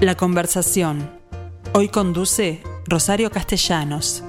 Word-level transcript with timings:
La 0.00 0.14
conversación. 0.14 1.10
Hoy 1.74 1.88
conduce 1.88 2.62
Rosario 2.86 3.30
Castellanos. 3.30 4.24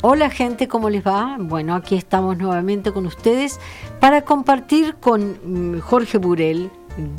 Hola 0.00 0.30
gente, 0.30 0.66
¿cómo 0.66 0.88
les 0.88 1.06
va? 1.06 1.36
Bueno, 1.38 1.74
aquí 1.74 1.94
estamos 1.94 2.38
nuevamente 2.38 2.90
con 2.90 3.04
ustedes 3.04 3.60
para 4.00 4.22
compartir 4.22 4.94
con 4.94 5.36
mm, 5.44 5.80
Jorge 5.80 6.16
Burel, 6.16 6.70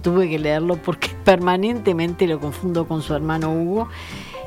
tuve 0.02 0.28
que 0.28 0.40
leerlo 0.40 0.78
porque 0.78 1.10
permanentemente 1.24 2.26
lo 2.26 2.40
confundo 2.40 2.88
con 2.88 3.04
su 3.04 3.14
hermano 3.14 3.54
Hugo, 3.54 3.88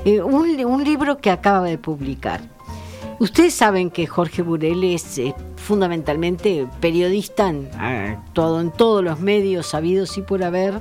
eh, 0.05 0.21
un, 0.21 0.83
libro 0.83 1.19
que 1.19 1.31
acaba 1.31 1.63
de 1.63 1.79
publicar. 1.79 2.41
Ustedes 3.21 3.55
saben 3.55 3.89
que 3.89 4.09
Jorge 4.09 4.43
Burel 4.43 4.83
es 4.83 5.17
eh, 5.19 5.33
fundamentalmente 5.63 6.67
periodista, 6.81 7.53
ha 7.79 8.11
actuado 8.11 8.61
en 8.61 8.71
todos 8.71 9.03
los 9.03 9.21
medios 9.21 9.67
sabidos 9.67 10.19
y 10.19 10.23
por 10.23 10.43
haber, 10.43 10.81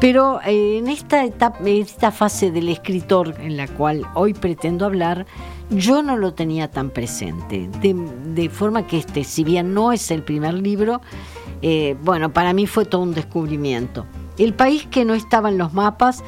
pero 0.00 0.40
eh, 0.46 0.78
en 0.78 0.88
esta 0.88 1.24
etapa, 1.24 1.58
en 1.60 1.82
esta 1.82 2.10
fase 2.10 2.50
del 2.50 2.68
escritor 2.68 3.34
en 3.40 3.56
la 3.56 3.68
cual 3.68 4.06
hoy 4.14 4.32
pretendo 4.32 4.86
hablar, 4.86 5.26
yo 5.70 6.02
no 6.02 6.16
lo 6.16 6.34
tenía 6.34 6.70
tan 6.70 6.90
presente, 6.90 7.68
de, 7.80 7.94
de 8.34 8.48
forma 8.48 8.86
que 8.86 8.98
este, 8.98 9.24
si 9.24 9.44
bien 9.44 9.74
no 9.74 9.92
es 9.92 10.10
el 10.10 10.22
primer 10.22 10.54
libro, 10.54 11.00
eh, 11.62 11.96
bueno, 12.02 12.32
para 12.32 12.52
mí 12.52 12.66
fue 12.66 12.84
todo 12.84 13.02
un 13.02 13.14
descubrimiento. 13.14 14.04
El 14.38 14.54
país 14.54 14.86
que 14.86 15.04
no 15.04 15.14
estaba 15.14 15.48
en 15.48 15.58
los 15.58 15.72
mapas, 15.72 16.22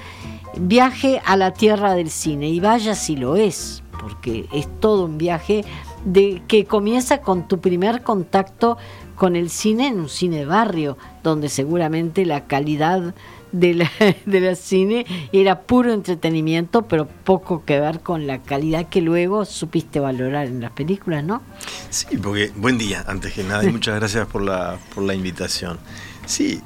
viaje 0.58 1.20
a 1.24 1.36
la 1.36 1.52
tierra 1.52 1.94
del 1.94 2.10
cine, 2.10 2.48
y 2.48 2.60
vaya 2.60 2.94
si 2.94 3.16
lo 3.16 3.36
es, 3.36 3.82
porque 4.00 4.46
es 4.52 4.68
todo 4.80 5.04
un 5.04 5.18
viaje 5.18 5.64
de 6.06 6.40
que 6.48 6.64
comienza 6.64 7.20
con 7.20 7.46
tu 7.46 7.60
primer 7.60 8.02
contacto 8.02 8.78
con 9.16 9.34
el 9.34 9.50
cine 9.50 9.88
en 9.88 10.00
un 10.00 10.08
cine 10.08 10.38
de 10.38 10.46
barrio, 10.46 10.96
donde 11.22 11.48
seguramente 11.48 12.24
la 12.24 12.46
calidad 12.46 13.14
de 13.52 13.74
la, 13.74 13.90
de 14.26 14.40
la 14.40 14.54
cine 14.54 15.04
era 15.32 15.62
puro 15.62 15.92
entretenimiento, 15.92 16.82
pero 16.82 17.06
poco 17.06 17.64
que 17.64 17.80
ver 17.80 18.00
con 18.00 18.26
la 18.26 18.42
calidad 18.42 18.88
que 18.88 19.00
luego 19.00 19.44
supiste 19.44 20.00
valorar 20.00 20.46
en 20.46 20.60
las 20.60 20.70
películas, 20.72 21.24
¿no? 21.24 21.42
Sí, 21.90 22.16
porque 22.22 22.52
buen 22.54 22.78
día, 22.78 23.04
antes 23.06 23.32
que 23.32 23.42
nada, 23.42 23.64
y 23.64 23.72
muchas 23.72 23.96
gracias 23.98 24.26
por 24.28 24.42
la, 24.42 24.78
por 24.94 25.02
la 25.02 25.14
invitación. 25.14 25.78
Sí, 26.26 26.60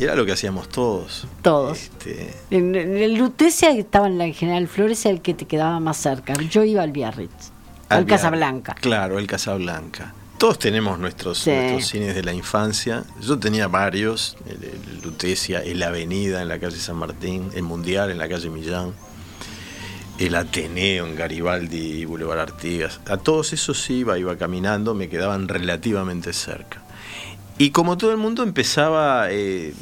era 0.00 0.16
lo 0.16 0.26
que 0.26 0.32
hacíamos 0.32 0.68
todos. 0.68 1.28
Todos. 1.42 1.78
Este, 1.78 2.34
En, 2.50 2.74
en 2.74 2.96
el 2.96 3.14
Lutecia 3.14 3.70
estaba 3.70 4.08
en 4.08 4.18
la 4.18 4.28
General 4.32 4.66
Flores, 4.66 5.06
el 5.06 5.20
que 5.20 5.34
te 5.34 5.46
quedaba 5.46 5.78
más 5.78 5.98
cerca. 5.98 6.34
Yo 6.50 6.64
iba 6.64 6.82
al 6.82 6.90
Biarritz, 6.90 7.52
Albia- 7.88 8.06
Casablanca. 8.16 8.74
Claro, 8.80 9.18
el 9.18 9.26
Casablanca. 9.26 10.14
Todos 10.38 10.58
tenemos 10.58 10.98
nuestros, 10.98 11.38
Sí. 11.38 11.50
nuestros 11.50 11.86
cines 11.88 12.14
de 12.14 12.22
la 12.22 12.32
infancia. 12.32 13.04
Yo 13.20 13.38
tenía 13.38 13.68
varios, 13.68 14.36
el, 14.46 14.62
el 14.64 15.00
Lutecia, 15.02 15.60
el 15.62 15.82
Avenida 15.82 16.42
en 16.42 16.48
la 16.48 16.58
calle 16.58 16.76
San 16.76 16.96
Martín, 16.96 17.50
el 17.54 17.62
Mundial 17.62 18.10
en 18.10 18.18
la 18.18 18.28
calle 18.28 18.50
Millán, 18.50 18.92
el 20.18 20.34
Ateneo 20.34 21.06
en 21.06 21.16
Garibaldi 21.16 22.00
y 22.00 22.04
Boulevard 22.04 22.40
Artigas. 22.40 23.00
A 23.06 23.16
todos 23.16 23.52
esos 23.52 23.88
iba, 23.90 24.18
iba 24.18 24.36
caminando, 24.36 24.94
me 24.94 25.08
quedaban 25.08 25.48
relativamente 25.48 26.32
cerca. 26.32 26.82
Y 27.58 27.70
como 27.70 27.96
todo 27.96 28.10
el 28.10 28.16
mundo 28.16 28.42
empezaba 28.42 29.28
eh, 29.30 29.72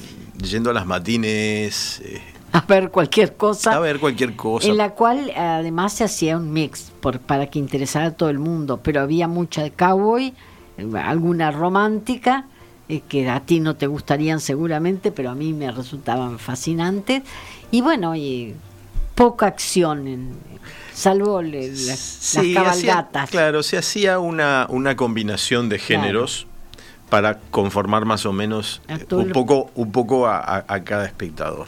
yendo 0.43 0.71
a 0.71 0.75
las 0.75 0.87
matines, 0.87 2.01
eh, 2.05 2.21
A 2.61 2.61
ver 2.63 2.91
cualquier 2.91 3.35
cosa. 3.37 3.73
a 3.73 3.79
ver 3.81 3.99
cualquier 3.99 4.37
cosa. 4.37 4.69
En 4.69 4.77
la 4.77 4.91
cual 4.91 5.31
además 5.37 5.93
se 5.95 6.05
hacía 6.05 6.37
un 6.37 6.53
mix 6.53 6.93
por, 7.01 7.19
para 7.21 7.47
que 7.47 7.59
interesara 7.59 8.07
a 8.07 8.11
todo 8.13 8.29
el 8.31 8.39
mundo, 8.39 8.81
pero 8.83 9.01
había 9.01 9.27
mucha 9.29 9.63
de 9.63 9.71
cowboy, 9.71 10.35
alguna 11.03 11.51
romántica, 11.51 12.47
eh, 12.89 13.01
que 13.09 13.29
a 13.31 13.41
ti 13.41 13.61
no 13.61 13.77
te 13.77 13.87
gustarían 13.87 14.41
seguramente, 14.41 15.13
pero 15.13 15.31
a 15.31 15.35
mí 15.35 15.53
me 15.53 15.71
resultaban 15.71 16.39
fascinantes. 16.39 17.23
Y 17.71 17.81
bueno, 17.81 18.15
y 18.17 18.55
poca 19.15 19.47
acción, 19.47 20.07
en- 20.07 20.35
salvo 20.93 21.41
le- 21.43 21.69
la- 21.69 21.97
Sí, 21.97 22.53
las 22.53 22.67
hacía- 22.69 22.93
cabalgatas. 22.95 23.31
claro, 23.31 23.63
se 23.63 23.79
hacía 23.79 24.19
una, 24.19 24.67
una 24.69 24.95
combinación 24.97 25.69
de 25.69 25.79
géneros 25.79 26.47
para 27.09 27.39
conformar 27.51 28.05
más 28.05 28.25
o 28.27 28.33
menos 28.33 28.81
eh, 28.89 29.07
un 29.11 29.31
poco, 29.31 29.71
un 29.75 29.93
poco 29.93 30.27
a, 30.27 30.39
a- 30.39 30.65
a 30.67 30.85
cada 30.85 31.05
espectador. 31.07 31.67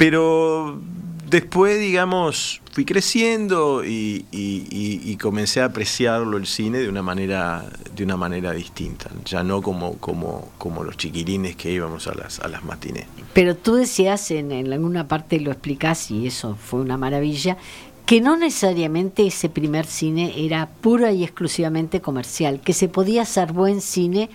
Pero 0.00 0.80
después, 1.28 1.78
digamos, 1.78 2.62
fui 2.72 2.86
creciendo 2.86 3.82
y, 3.84 5.18
comencé 5.20 5.60
a 5.60 5.66
apreciarlo 5.66 6.38
el 6.38 6.46
cine 6.46 6.78
de 6.78 6.88
una 6.88 7.02
manera, 7.02 7.66
de 7.94 8.04
una 8.04 8.16
manera 8.16 8.52
distinta. 8.52 9.10
Ya 9.26 9.44
no 9.44 9.60
como, 9.60 9.98
como, 9.98 10.52
como 10.56 10.84
los 10.84 10.96
chiquilines 10.96 11.54
que 11.54 11.70
íbamos 11.70 12.06
a 12.06 12.14
las, 12.14 12.40
a 12.40 12.48
las 12.48 12.64
matines. 12.64 13.04
Pero 13.34 13.54
tú 13.54 13.74
decías, 13.74 14.30
en, 14.30 14.52
en 14.52 14.72
alguna 14.72 15.06
parte 15.06 15.38
lo 15.38 15.50
explicás, 15.50 16.10
y 16.10 16.26
eso 16.26 16.56
fue 16.56 16.80
una 16.80 16.96
maravilla, 16.96 17.58
que 18.06 18.22
no 18.22 18.38
necesariamente 18.38 19.26
ese 19.26 19.50
primer 19.50 19.84
cine 19.84 20.32
era 20.38 20.66
pura 20.80 21.12
y 21.12 21.24
exclusivamente 21.24 22.00
comercial, 22.00 22.62
que 22.62 22.72
se 22.72 22.88
podía 22.88 23.20
hacer 23.20 23.52
buen 23.52 23.82
cine 23.82 24.30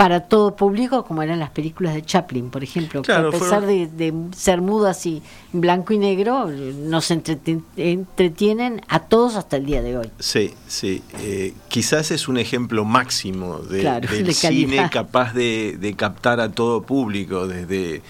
para 0.00 0.20
todo 0.20 0.56
público, 0.56 1.04
como 1.04 1.22
eran 1.22 1.38
las 1.40 1.50
películas 1.50 1.92
de 1.92 2.00
Chaplin, 2.00 2.48
por 2.48 2.64
ejemplo, 2.64 3.02
Claro, 3.02 3.28
que 3.30 3.36
a 3.36 3.38
pesar 3.40 3.62
fueron- 3.64 3.96
de, 3.98 4.10
de 4.10 4.34
ser 4.34 4.62
mudas 4.62 5.04
y 5.04 5.20
en 5.52 5.60
blanco 5.60 5.92
y 5.92 5.98
negro, 5.98 6.46
nos 6.46 7.10
entreten- 7.10 7.64
entretienen 7.76 8.80
a 8.88 9.00
todos 9.00 9.36
hasta 9.36 9.58
el 9.58 9.66
día 9.66 9.82
de 9.82 9.98
hoy. 9.98 10.10
Sí, 10.18 10.54
sí. 10.68 11.02
eh, 11.18 11.52
quizás 11.68 12.12
es 12.12 12.28
un 12.28 12.38
ejemplo 12.38 12.86
máximo 12.86 13.58
de- 13.58 13.80
Claro, 13.82 14.10
del 14.10 14.24
de 14.24 14.32
cine 14.32 14.88
capaz 14.90 15.34
de, 15.34 15.76
de 15.78 15.92
captar 15.94 16.40
a 16.40 16.50
todo 16.50 16.80
público, 16.80 17.46
desde, 17.46 18.00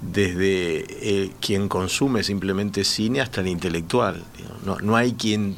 desde 0.00 0.86
eh, 1.24 1.30
quien 1.40 1.68
consume 1.68 2.22
simplemente 2.22 2.84
cine 2.84 3.20
hasta 3.20 3.42
el 3.42 3.48
intelectual. 3.48 4.24
No, 4.64 4.78
no 4.78 4.96
hay 4.96 5.12
quien 5.12 5.56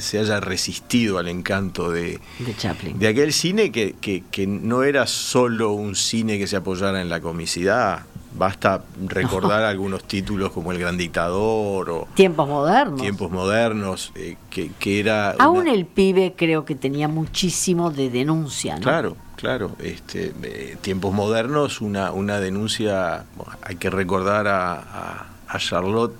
se 0.00 0.18
haya 0.18 0.40
resistido 0.40 1.18
al 1.18 1.28
encanto 1.28 1.90
de, 1.90 2.20
De 2.38 2.54
Chaplin. 2.56 2.98
de 2.98 3.08
aquel 3.08 3.32
cine 3.32 3.70
que, 3.72 3.94
que- 4.00 4.24
que 4.30 4.46
no 4.46 4.82
era 4.82 5.06
solo 5.06 5.72
un 5.72 5.94
cine 5.94 6.38
que 6.38 6.46
se 6.46 6.56
apoyara 6.56 7.00
en 7.00 7.08
la 7.08 7.20
comicidad. 7.20 8.02
Basta 8.32 8.84
recordar 9.08 9.64
algunos 9.64 10.04
títulos 10.04 10.52
como 10.52 10.70
El 10.70 10.78
Gran 10.78 10.96
Dictador 10.96 11.90
o 11.90 12.08
Tiempos 12.14 12.48
modernos. 12.48 13.00
Tiempos 13.00 13.30
Modernos, 13.30 14.12
eh, 14.14 14.36
que, 14.50 14.70
que 14.78 15.00
era... 15.00 15.32
Aún 15.32 15.58
una- 15.62 15.72
el 15.72 15.84
pibe 15.84 16.34
creo 16.36 16.64
que 16.64 16.76
tenía 16.76 17.08
muchísimo 17.08 17.90
de 17.90 18.08
denuncia, 18.08 18.76
¿no? 18.76 18.82
Claro, 18.82 19.16
claro. 19.34 19.72
Este, 19.80 20.32
eh, 20.44 20.76
tiempos 20.80 21.12
modernos, 21.12 21.80
una, 21.80 22.12
una 22.12 22.38
denuncia, 22.38 23.24
bueno, 23.36 23.52
hay 23.62 23.74
que 23.76 23.90
recordar 23.90 24.46
a, 24.46 24.74
a- 24.74 25.26
a 25.48 25.58
Charlotte 25.58 26.14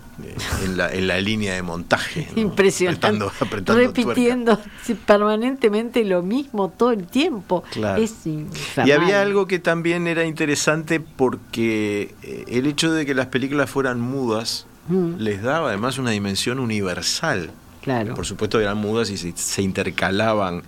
en, 0.64 0.76
la, 0.76 0.92
en 0.92 1.06
la 1.06 1.20
línea 1.20 1.54
de 1.54 1.62
montaje. 1.62 2.28
¿no? 2.34 2.40
Impresionante. 2.42 3.06
Apretando- 3.06 3.32
apretando 3.40 3.74
Repitiendo 3.82 4.60
permanentemente 5.06 6.04
lo 6.04 6.22
mismo 6.22 6.68
todo 6.70 6.92
el 6.92 7.06
tiempo. 7.06 7.62
Claro. 7.72 8.02
Es 8.02 8.14
Y 8.26 8.90
había 8.90 9.20
algo 9.22 9.46
que 9.46 9.58
también 9.58 10.06
era 10.06 10.24
interesante 10.24 11.00
porque 11.00 12.14
eh, 12.22 12.44
el 12.48 12.66
hecho 12.66 12.92
de 12.92 13.04
que 13.06 13.14
las 13.14 13.26
películas 13.26 13.68
fueran 13.70 14.00
mudas 14.00 14.66
Mm, 14.88 15.16
les 15.18 15.42
daba 15.42 15.68
además 15.68 15.98
una 15.98 16.10
dimensión 16.10 16.58
universal. 16.58 17.50
claro. 17.82 18.14
Por 18.14 18.26
supuesto 18.26 18.58
eran 18.58 18.78
mudas 18.78 19.10
y 19.10 19.18
se, 19.18 19.32
se 19.36 19.62
intercalaban 19.62 20.62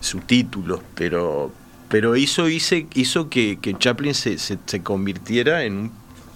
subtítulos, 0.00 0.80
pero, 0.94 1.50
pero 1.88 2.14
hizo, 2.14 2.48
hizo 2.48 3.28
que, 3.30 3.58
que 3.60 3.74
Chaplin 3.76 4.14
se, 4.14 4.38
se- 4.38 4.58
se 4.64 4.82
convirtiera 4.82 5.64
en 5.64 5.76
un 5.76 5.92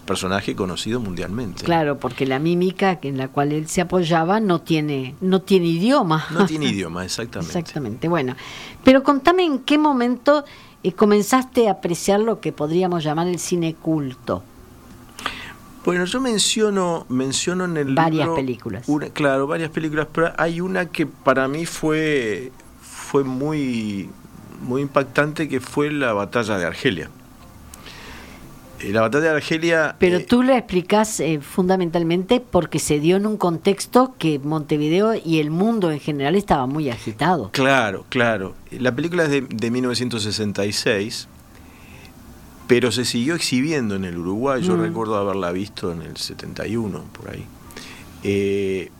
personaje 0.06 0.54
conocido 0.56 1.00
mundialmente. 1.00 1.64
Claro, 1.64 1.98
porque 1.98 2.26
la 2.26 2.38
mímica 2.38 2.98
en 3.02 3.16
la 3.18 3.28
cual 3.28 3.52
él 3.52 3.68
se 3.68 3.80
apoyaba 3.80 4.40
no 4.40 4.60
tiene, 4.60 5.14
no 5.20 5.40
tiene 5.42 5.66
idioma. 5.66 6.26
No 6.30 6.46
tiene 6.46 6.66
idioma, 6.66 7.04
exactamente. 7.04 7.58
Exactamente. 7.58 8.08
Bueno, 8.08 8.34
pero 8.84 9.02
contame 9.02 9.44
en 9.44 9.60
qué 9.60 9.78
momento 9.78 10.44
eh, 10.82 10.92
comenzaste 10.92 11.68
a 11.68 11.72
apreciar 11.72 12.20
lo 12.20 12.40
que 12.40 12.52
podríamos 12.52 13.04
llamar 13.04 13.28
el 13.28 13.38
cine 13.38 13.74
culto. 13.74 14.42
Bueno, 15.84 16.04
yo 16.04 16.20
menciono, 16.20 17.06
menciono 17.08 17.64
en 17.64 17.76
el 17.76 17.94
Varias 17.94 18.20
libro 18.26 18.34
películas. 18.36 18.88
una- 18.88 19.08
claro, 19.10 19.46
varias 19.48 19.70
películas, 19.70 20.06
pero 20.12 20.32
hay 20.38 20.60
una 20.60 20.86
que 20.86 21.06
para 21.06 21.48
mí 21.48 21.66
fue, 21.66 22.52
fue 22.80 23.24
muy, 23.24 24.08
muy 24.62 24.80
impactante, 24.82 25.48
que 25.48 25.58
fue 25.60 25.90
la 25.90 26.12
batalla 26.12 26.56
de 26.56 26.66
Argelia. 26.66 27.10
Eh, 28.82 28.92
La 28.92 29.00
batalla 29.02 29.24
de 29.30 29.36
Argelia... 29.36 29.96
Pero 29.98 30.18
eh, 30.18 30.26
tú 30.28 30.42
la 30.42 30.56
explicás 30.58 31.20
eh, 31.20 31.40
fundamentalmente 31.40 32.40
porque 32.40 32.78
se 32.78 32.98
dio 33.00 33.16
en 33.16 33.26
un 33.26 33.36
contexto 33.36 34.14
que 34.18 34.38
Montevideo 34.38 35.14
y 35.14 35.38
el 35.40 35.50
mundo 35.50 35.90
en 35.90 36.00
general 36.00 36.34
estaba 36.36 36.66
muy 36.66 36.90
agitado. 36.90 37.50
Claro, 37.52 38.04
claro. 38.08 38.54
La 38.70 38.94
película 38.94 39.24
es 39.24 39.30
de, 39.30 39.40
de 39.42 39.70
1966, 39.70 41.28
pero 42.66 42.90
se 42.92 43.04
siguió 43.04 43.34
exhibiendo 43.34 43.94
en 43.96 44.04
el 44.04 44.16
Uruguay. 44.18 44.62
Yo 44.62 44.76
Mm. 44.76 44.80
recuerdo 44.82 45.16
haberla 45.16 45.52
visto 45.52 45.92
en 45.92 46.02
el 46.02 46.16
71, 46.16 47.04
por 47.12 47.30
ahí. 47.30 47.44
Eh, 48.24 48.90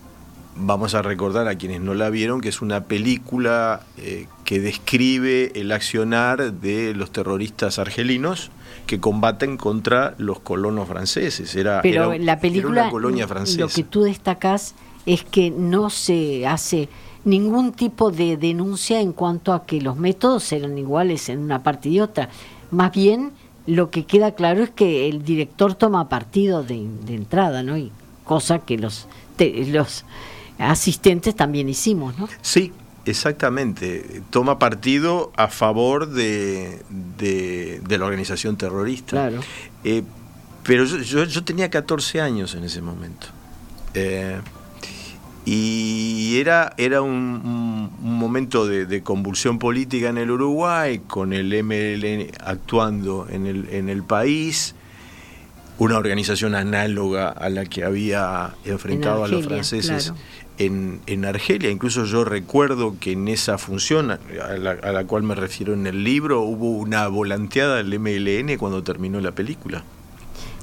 vamos 0.56 0.94
a 0.94 1.02
recordar 1.02 1.49
a 1.49 1.56
quienes 1.56 1.81
no 1.81 1.94
la 1.94 2.10
vieron 2.10 2.40
que 2.40 2.49
es 2.49 2.60
una 2.60 2.84
película 2.84 3.81
eh, 3.99 4.26
que 4.44 4.60
describe 4.60 5.52
el 5.54 5.72
accionar 5.72 6.52
de 6.52 6.94
los 6.94 7.10
terroristas 7.10 7.78
argelinos 7.78 8.50
que 8.87 9.00
combaten 9.00 9.56
contra 9.56 10.14
los 10.19 10.40
colonos 10.40 10.88
franceses. 10.88 11.54
Era, 11.54 11.81
Pero 11.82 12.16
la 12.19 12.38
película, 12.40 12.82
una 12.82 12.90
colonia 12.90 13.28
francesa. 13.28 13.60
lo 13.60 13.69
que 13.69 13.84
tú 13.84 14.02
destacás 14.02 14.75
es 15.06 15.25
que 15.25 15.50
no 15.50 15.88
se 15.90 16.46
hace 16.46 16.88
ningún 17.25 17.72
tipo 17.72 18.10
de 18.10 18.37
denuncia 18.37 19.00
en 19.00 19.12
cuanto 19.12 19.52
a 19.52 19.64
que 19.64 19.81
los 19.81 19.96
métodos 19.96 20.50
eran 20.52 20.76
iguales 20.76 21.28
en 21.28 21.38
una 21.38 21.62
parte 21.62 21.88
y 21.88 22.00
otra. 22.00 22.28
Más 22.70 22.93
bien, 22.93 23.32
lo 23.66 23.90
que 23.90 24.05
queda 24.05 24.34
claro 24.34 24.64
es 24.64 24.70
que 24.70 25.08
el 25.08 25.25
director 25.25 25.75
toma 25.75 26.08
partido 26.08 26.64
de, 26.64 26.87
de 27.05 27.14
entrada, 27.14 27.62
¿no? 27.62 27.76
Y 27.76 27.93
cosa 28.25 28.58
que 28.60 28.78
los, 28.78 29.06
te, 29.37 29.64
los 29.66 30.05
asistentes 30.58 31.34
también 31.34 31.69
hicimos, 31.69 32.19
¿no? 32.19 32.28
Sí, 32.40 32.72
exactamente. 33.04 34.22
Toma 34.31 34.58
partido 34.58 35.32
a 35.37 35.49
favor 35.49 36.08
de, 36.08 36.82
de, 37.19 37.81
de 37.87 37.99
la 37.99 38.06
organización 38.06 38.56
terrorista. 38.56 39.10
Claro. 39.10 39.40
Eh, 39.84 40.02
pero 40.62 40.84
yo, 40.84 40.99
yo, 40.99 41.25
yo, 41.25 41.44
tenía 41.44 41.70
14 41.70 42.20
años 42.20 42.54
en 42.54 42.64
ese 42.64 42.81
momento. 42.81 43.26
Eh, 43.94 44.40
y 45.44 46.38
era, 46.38 46.72
era 46.76 47.02
un, 47.02 47.90
momento 48.00 48.66
de, 48.66 48.87
de, 48.87 49.02
convulsión 49.02 49.58
política 49.58 50.08
en 50.08 50.19
el 50.19 50.31
Uruguay, 50.31 51.00
con 51.00 51.32
el 51.32 51.48
MLN 51.64 52.31
actuando 52.44 53.26
en 53.28 53.46
el, 53.46 53.69
en 53.70 53.88
el 53.88 54.05
país, 54.05 54.76
una 55.78 55.98
organización 55.98 56.55
análoga 56.55 57.28
a 57.28 57.48
la 57.48 57.64
que 57.64 57.82
había 57.82 58.55
enfrentado 58.64 59.25
Argelia, 59.25 59.38
a 59.38 59.40
los 59.40 59.48
franceses. 59.48 60.12
En, 60.64 61.00
en, 61.06 61.25
Argelia. 61.25 61.70
Incluso 61.70 62.05
yo 62.05 62.25
recuerdo 62.25 62.97
que 62.99 63.12
en 63.12 63.29
esa 63.29 63.59
función 63.59 64.11
a 64.11 64.19
la, 64.59 64.70
a 64.70 64.93
la 64.93 65.05
cual 65.05 65.23
me 65.23 65.35
refiero 65.35 65.75
en 65.75 65.87
el 65.87 66.05
libro 66.05 66.43
hubo 66.43 66.70
una 66.70 67.09
volanteada 67.09 67.82
del 67.82 67.99
MLN 67.99 68.56
cuando 68.59 68.82
terminó 68.82 69.20
la 69.20 69.32
película. 69.32 69.85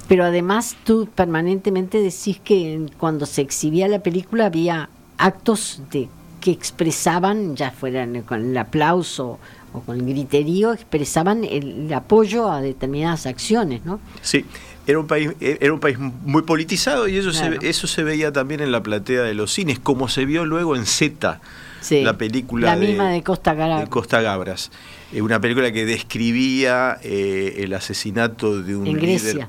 Pero 0.08 0.24
además 0.24 0.76
tú 0.84 1.08
permanentemente 1.14 1.98
decís 1.98 2.40
que 2.42 2.86
cuando 2.98 3.26
se 3.26 3.42
exhibía 3.42 3.86
la 3.86 4.00
película 4.00 4.46
había 4.46 4.88
actos 5.18 5.82
de 5.92 6.08
que 6.40 6.50
expresaban, 6.50 7.54
ya 7.54 7.70
fueran 7.70 8.22
con 8.22 8.50
el 8.50 8.56
aplauso 8.56 9.38
o 9.72 9.80
con 9.80 10.00
el 10.00 10.06
griterío, 10.06 10.72
expresaban 10.72 11.44
el, 11.44 11.86
el 11.86 11.92
apoyo 11.92 12.50
a 12.50 12.60
determinadas 12.60 13.26
acciones, 13.26 13.84
¿no? 13.84 14.00
Sí, 14.22 14.44
era 14.86 14.98
un 14.98 15.06
país 15.06 15.30
era 15.40 15.72
un 15.72 15.80
país 15.80 15.98
muy 15.98 16.42
politizado 16.42 17.08
y 17.08 17.16
eso 17.16 17.30
claro. 17.30 17.60
se, 17.60 17.68
eso 17.68 17.86
se 17.86 18.02
veía 18.02 18.32
también 18.32 18.60
en 18.60 18.72
la 18.72 18.82
platea 18.82 19.22
de 19.22 19.34
los 19.34 19.52
cines, 19.52 19.78
como 19.78 20.08
se 20.08 20.24
vio 20.24 20.44
luego 20.44 20.76
en 20.76 20.86
Z, 20.86 21.40
sí, 21.80 22.02
la 22.02 22.16
película 22.18 22.74
la 22.74 22.76
misma 22.76 23.08
de, 23.08 23.14
de 23.14 23.22
Costa, 23.22 23.54
Gabras. 23.54 23.80
de 23.82 23.86
Costa 23.88 24.20
Gabras, 24.20 24.70
eh, 25.12 25.22
una 25.22 25.40
película 25.40 25.72
que 25.72 25.84
describía 25.86 26.98
eh, 27.02 27.56
el 27.58 27.74
asesinato 27.74 28.62
de 28.62 28.76
un 28.76 28.86
en 28.86 28.94
Grecia. 28.94 29.32
líder 29.32 29.48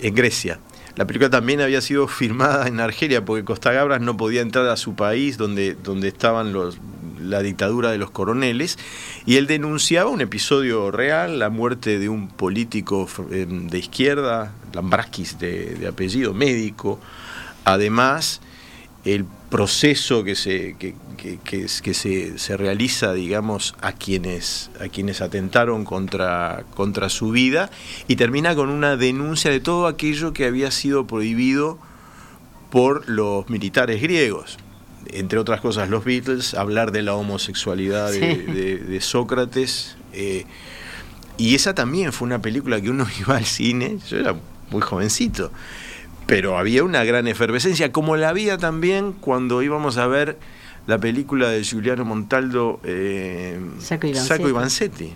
en 0.00 0.14
Grecia. 0.14 0.58
La 0.96 1.06
película 1.06 1.30
también 1.30 1.60
había 1.60 1.80
sido 1.80 2.08
filmada 2.08 2.66
en 2.66 2.80
Argelia 2.80 3.24
porque 3.24 3.44
Costa 3.44 3.72
Gabras 3.72 4.00
no 4.00 4.16
podía 4.16 4.40
entrar 4.40 4.66
a 4.68 4.76
su 4.76 4.94
país 4.94 5.38
donde, 5.38 5.74
donde 5.74 6.08
estaban 6.08 6.52
los, 6.52 6.78
la 7.22 7.42
dictadura 7.42 7.90
de 7.90 7.98
los 7.98 8.10
coroneles 8.10 8.78
y 9.26 9.36
él 9.36 9.46
denunciaba 9.46 10.10
un 10.10 10.20
episodio 10.20 10.90
real, 10.90 11.38
la 11.38 11.50
muerte 11.50 11.98
de 11.98 12.08
un 12.08 12.28
político 12.28 13.08
de 13.30 13.78
izquierda, 13.78 14.52
Lambraskis 14.72 15.38
de, 15.38 15.86
apellido, 15.88 16.34
médico. 16.34 17.00
Además, 17.64 18.40
el 19.04 19.24
proceso 19.50 20.24
que 20.24 20.34
se, 20.34 20.76
que, 20.78 20.94
que, 21.16 21.38
que 21.44 21.94
se, 21.94 22.38
se, 22.38 22.56
realiza, 22.56 23.12
digamos, 23.12 23.74
a 23.80 23.92
quienes, 23.92 24.70
a 24.80 24.88
quienes 24.88 25.20
atentaron 25.20 25.84
contra, 25.84 26.64
contra 26.74 27.08
su 27.08 27.30
vida 27.30 27.70
y 28.06 28.16
termina 28.16 28.54
con 28.54 28.68
una 28.68 28.96
denuncia 28.96 29.50
de 29.50 29.60
todo 29.60 29.86
aquello 29.86 30.32
que 30.32 30.44
había 30.44 30.70
sido 30.70 31.06
prohibido 31.06 31.78
por 32.70 33.08
los 33.08 33.48
militares 33.48 34.02
griegos. 34.02 34.58
Entre 35.10 35.38
otras 35.38 35.60
cosas, 35.60 35.88
los 35.88 36.04
Beatles, 36.04 36.54
hablar 36.54 36.92
de 36.92 37.02
la 37.02 37.14
homosexualidad 37.14 38.12
sí. 38.12 38.20
de, 38.20 38.98
Sócrates. 39.00 39.96
Eh, 40.12 40.44
y 41.36 41.54
esa 41.54 41.74
también 41.74 42.12
fue 42.12 42.26
una 42.26 42.42
película 42.42 42.80
que 42.80 42.90
uno 42.90 43.06
iba 43.20 43.36
al 43.36 43.46
cine, 43.46 43.98
yo 44.08 44.18
era 44.18 44.34
muy 44.70 44.82
jovencito, 44.82 45.50
pero 46.26 46.58
había 46.58 46.84
una 46.84 47.04
gran 47.04 47.26
efervescencia, 47.26 47.90
como 47.90 48.16
la 48.16 48.28
había 48.28 48.58
también 48.58 49.12
cuando 49.12 49.62
íbamos 49.62 49.96
a 49.96 50.06
ver 50.06 50.38
la 50.86 50.98
película 50.98 51.48
de 51.48 51.62
Giuliano 51.62 52.04
Montaldo, 52.04 52.80
eh, 52.84 53.58
Sacco 53.78 54.06
y 54.06 54.12
Vanzetti. 54.12 54.28
Sacco 54.28 54.48
y 54.48 54.52
Vanzetti. 54.52 55.14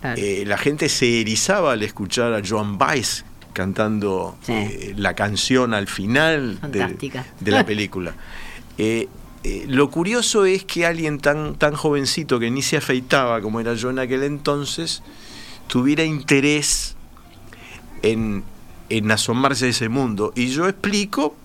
Claro. 0.00 0.20
Eh, 0.20 0.44
la 0.46 0.58
gente 0.58 0.88
se 0.88 1.20
erizaba 1.20 1.72
al 1.72 1.82
escuchar 1.82 2.32
a 2.34 2.42
Joan 2.46 2.78
Baez 2.78 3.24
cantando 3.52 4.36
sí. 4.42 4.52
eh, 4.52 4.94
la 4.96 5.14
canción 5.14 5.72
al 5.74 5.86
final 5.86 6.60
de, 6.70 7.22
de, 7.40 7.50
la 7.50 7.64
película. 7.64 8.14
Eh, 8.78 9.08
lo 9.68 9.90
curioso 9.90 10.44
es 10.44 10.64
que 10.64 10.86
alguien 10.86 11.18
tan, 11.18 11.54
tan 11.54 11.74
jovencito 11.74 12.40
que 12.40 12.50
ni 12.50 12.62
se 12.62 12.76
afeitaba 12.76 13.40
como 13.40 13.60
era 13.60 13.74
yo 13.74 13.90
en 13.90 14.00
aquel 14.00 14.24
entonces, 14.24 15.02
tuviera 15.68 16.04
interés 16.04 16.96
en, 18.02 18.42
en 18.88 19.10
asomarse 19.10 19.66
a 19.66 19.68
ese 19.68 19.88
mundo. 19.88 20.32
Y 20.34 20.48
yo 20.48 20.68
explico, 20.68 21.36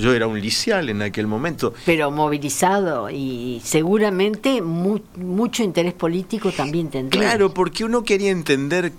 yo 0.00 0.12
era 0.14 0.26
un 0.26 0.40
licial 0.40 0.88
en 0.88 1.02
aquel 1.02 1.26
momento. 1.26 1.74
Pero 1.86 2.10
movilizado 2.10 3.10
y 3.10 3.60
seguramente 3.64 4.60
mu 4.62 5.00
mucho 5.16 5.62
interés 5.62 5.94
político 5.94 6.52
también 6.52 6.88
tendría. 6.90 7.22
Claro, 7.22 7.54
porque 7.54 7.84
uno 7.84 8.02
quería 8.02 8.30
entender 8.30 8.92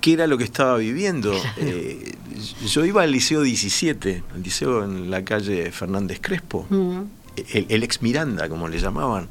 qué 0.00 0.12
era 0.12 0.26
lo 0.26 0.38
que 0.38 0.44
estaba 0.44 0.76
viviendo. 0.76 1.32
Claro. 1.32 1.56
Eh, 1.58 2.12
yo 2.66 2.84
iba 2.84 3.02
al 3.02 3.12
Liceo 3.12 3.42
17, 3.42 4.22
al 4.34 4.42
liceo 4.42 4.84
en 4.84 5.10
la 5.10 5.24
calle 5.24 5.70
Fernández 5.72 6.18
Crespo, 6.20 6.66
mm. 6.68 7.00
el, 7.54 7.66
el 7.68 7.82
ex 7.82 8.02
Miranda, 8.02 8.48
como 8.48 8.68
le 8.68 8.78
llamaban. 8.78 9.28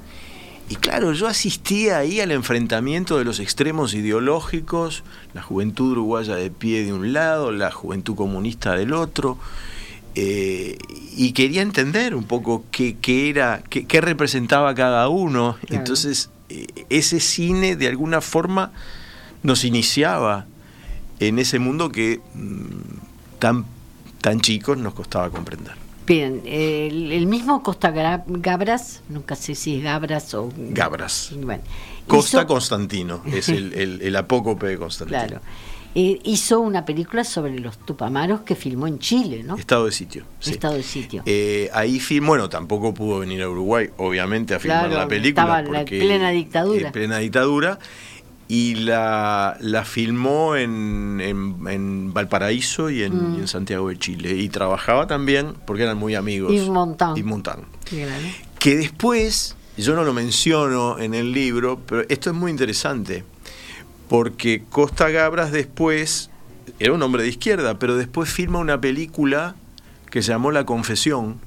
Y 0.71 0.77
claro, 0.77 1.11
yo 1.11 1.27
asistía 1.27 1.97
ahí 1.97 2.21
al 2.21 2.31
enfrentamiento 2.31 3.17
de 3.17 3.25
los 3.25 3.41
extremos 3.41 3.93
ideológicos, 3.93 5.03
la 5.33 5.41
juventud 5.41 5.91
uruguaya 5.91 6.35
de 6.35 6.49
pie 6.49 6.85
de 6.85 6.93
un 6.93 7.11
lado, 7.11 7.51
la 7.51 7.71
juventud 7.71 8.15
comunista 8.15 8.75
del 8.77 8.93
otro, 8.93 9.37
eh, 10.15 10.77
y 11.15 11.33
quería 11.33 11.61
entender 11.61 12.15
un 12.15 12.23
poco 12.23 12.63
qué, 12.71 12.95
qué 13.01 13.29
era, 13.29 13.63
qué, 13.69 13.85
qué, 13.85 13.99
representaba 13.99 14.73
cada 14.73 15.09
uno. 15.09 15.57
Claro. 15.59 15.75
Entonces, 15.75 16.29
eh, 16.49 16.67
ese 16.89 17.19
cine 17.19 17.75
de 17.75 17.87
alguna 17.87 18.21
forma 18.21 18.71
nos 19.43 19.65
iniciaba 19.65 20.45
en 21.21 21.39
ese 21.39 21.59
mundo 21.59 21.89
que 21.89 22.19
mmm, 22.33 23.37
tan, 23.39 23.65
tan 24.21 24.41
chicos 24.41 24.77
nos 24.77 24.93
costaba 24.93 25.29
comprender. 25.29 25.73
Bien, 26.05 26.41
el, 26.45 27.11
el, 27.11 27.27
mismo 27.27 27.61
Costa 27.61 27.91
Gabras, 27.91 29.01
nunca 29.07 29.35
sé 29.35 29.55
si 29.55 29.77
es 29.77 29.83
Gabras 29.83 30.33
o... 30.33 30.51
Gabras. 30.57 31.31
Bueno, 31.39 31.63
Costa 32.07 32.39
hizo... 32.39 32.47
Constantino, 32.47 33.21
es 33.31 33.49
el, 33.49 33.73
el, 33.73 34.01
el, 34.01 34.15
apócope 34.15 34.65
de 34.65 34.77
Constantino. 34.77 35.19
Claro. 35.19 35.41
Eh, 35.93 36.19
hizo 36.23 36.59
una 36.59 36.85
película 36.85 37.23
sobre 37.23 37.59
los 37.59 37.77
tupamaros 37.77 38.41
que 38.41 38.55
filmó 38.55 38.87
en 38.87 38.97
Chile, 38.97 39.43
¿no? 39.43 39.57
Estado 39.57 39.85
de 39.85 39.91
sitio. 39.91 40.23
Sí. 40.39 40.51
Estado 40.51 40.75
de 40.75 40.83
sitio. 40.83 41.21
Eh, 41.25 41.69
ahí 41.73 41.99
filmó, 41.99 42.29
bueno, 42.29 42.49
tampoco 42.49 42.93
pudo 42.93 43.19
venir 43.19 43.41
a 43.43 43.49
Uruguay, 43.49 43.89
obviamente, 43.97 44.55
a 44.55 44.59
filmar 44.59 44.87
claro, 44.87 45.01
la 45.01 45.07
película. 45.07 45.59
Estaba 45.59 45.79
en 45.79 45.85
plena 45.85 46.29
dictadura. 46.31 46.87
En 46.87 46.93
plena 46.93 47.17
dictadura 47.19 47.79
y 48.53 48.75
la, 48.75 49.55
la 49.61 49.85
filmó 49.85 50.57
en, 50.57 51.21
en, 51.21 51.55
en, 51.69 52.13
Valparaíso 52.13 52.89
y 52.89 53.01
en, 53.01 53.31
mm. 53.31 53.35
y 53.37 53.39
en, 53.39 53.47
Santiago 53.47 53.87
de 53.87 53.97
Chile. 53.97 54.35
Y 54.35 54.49
trabajaba 54.49 55.07
también, 55.07 55.53
porque 55.65 55.83
eran 55.83 55.97
muy 55.97 56.15
amigos. 56.15 56.51
Yves 56.51 56.67
Montand. 56.67 57.15
Yves 57.15 57.29
Montand. 57.29 57.63
Que 58.59 58.75
después, 58.75 59.55
yo 59.77 59.95
no 59.95 60.03
lo 60.03 60.11
menciono 60.11 60.99
en 60.99 61.13
el 61.13 61.31
libro, 61.31 61.79
pero 61.85 62.03
esto 62.09 62.31
es 62.31 62.35
muy 62.35 62.51
interesante, 62.51 63.23
porque 64.09 64.65
Costa 64.69 65.09
Gabras 65.09 65.53
después, 65.53 66.29
era 66.77 66.91
un 66.91 67.01
hombre 67.03 67.23
de 67.23 67.29
izquierda, 67.29 67.79
pero 67.79 67.95
después 67.95 68.29
filma 68.29 68.59
una 68.59 68.81
película 68.81 69.55
que 70.09 70.21
se 70.21 70.33
llamó 70.33 70.51
La 70.51 70.65
Confesión, 70.65 71.39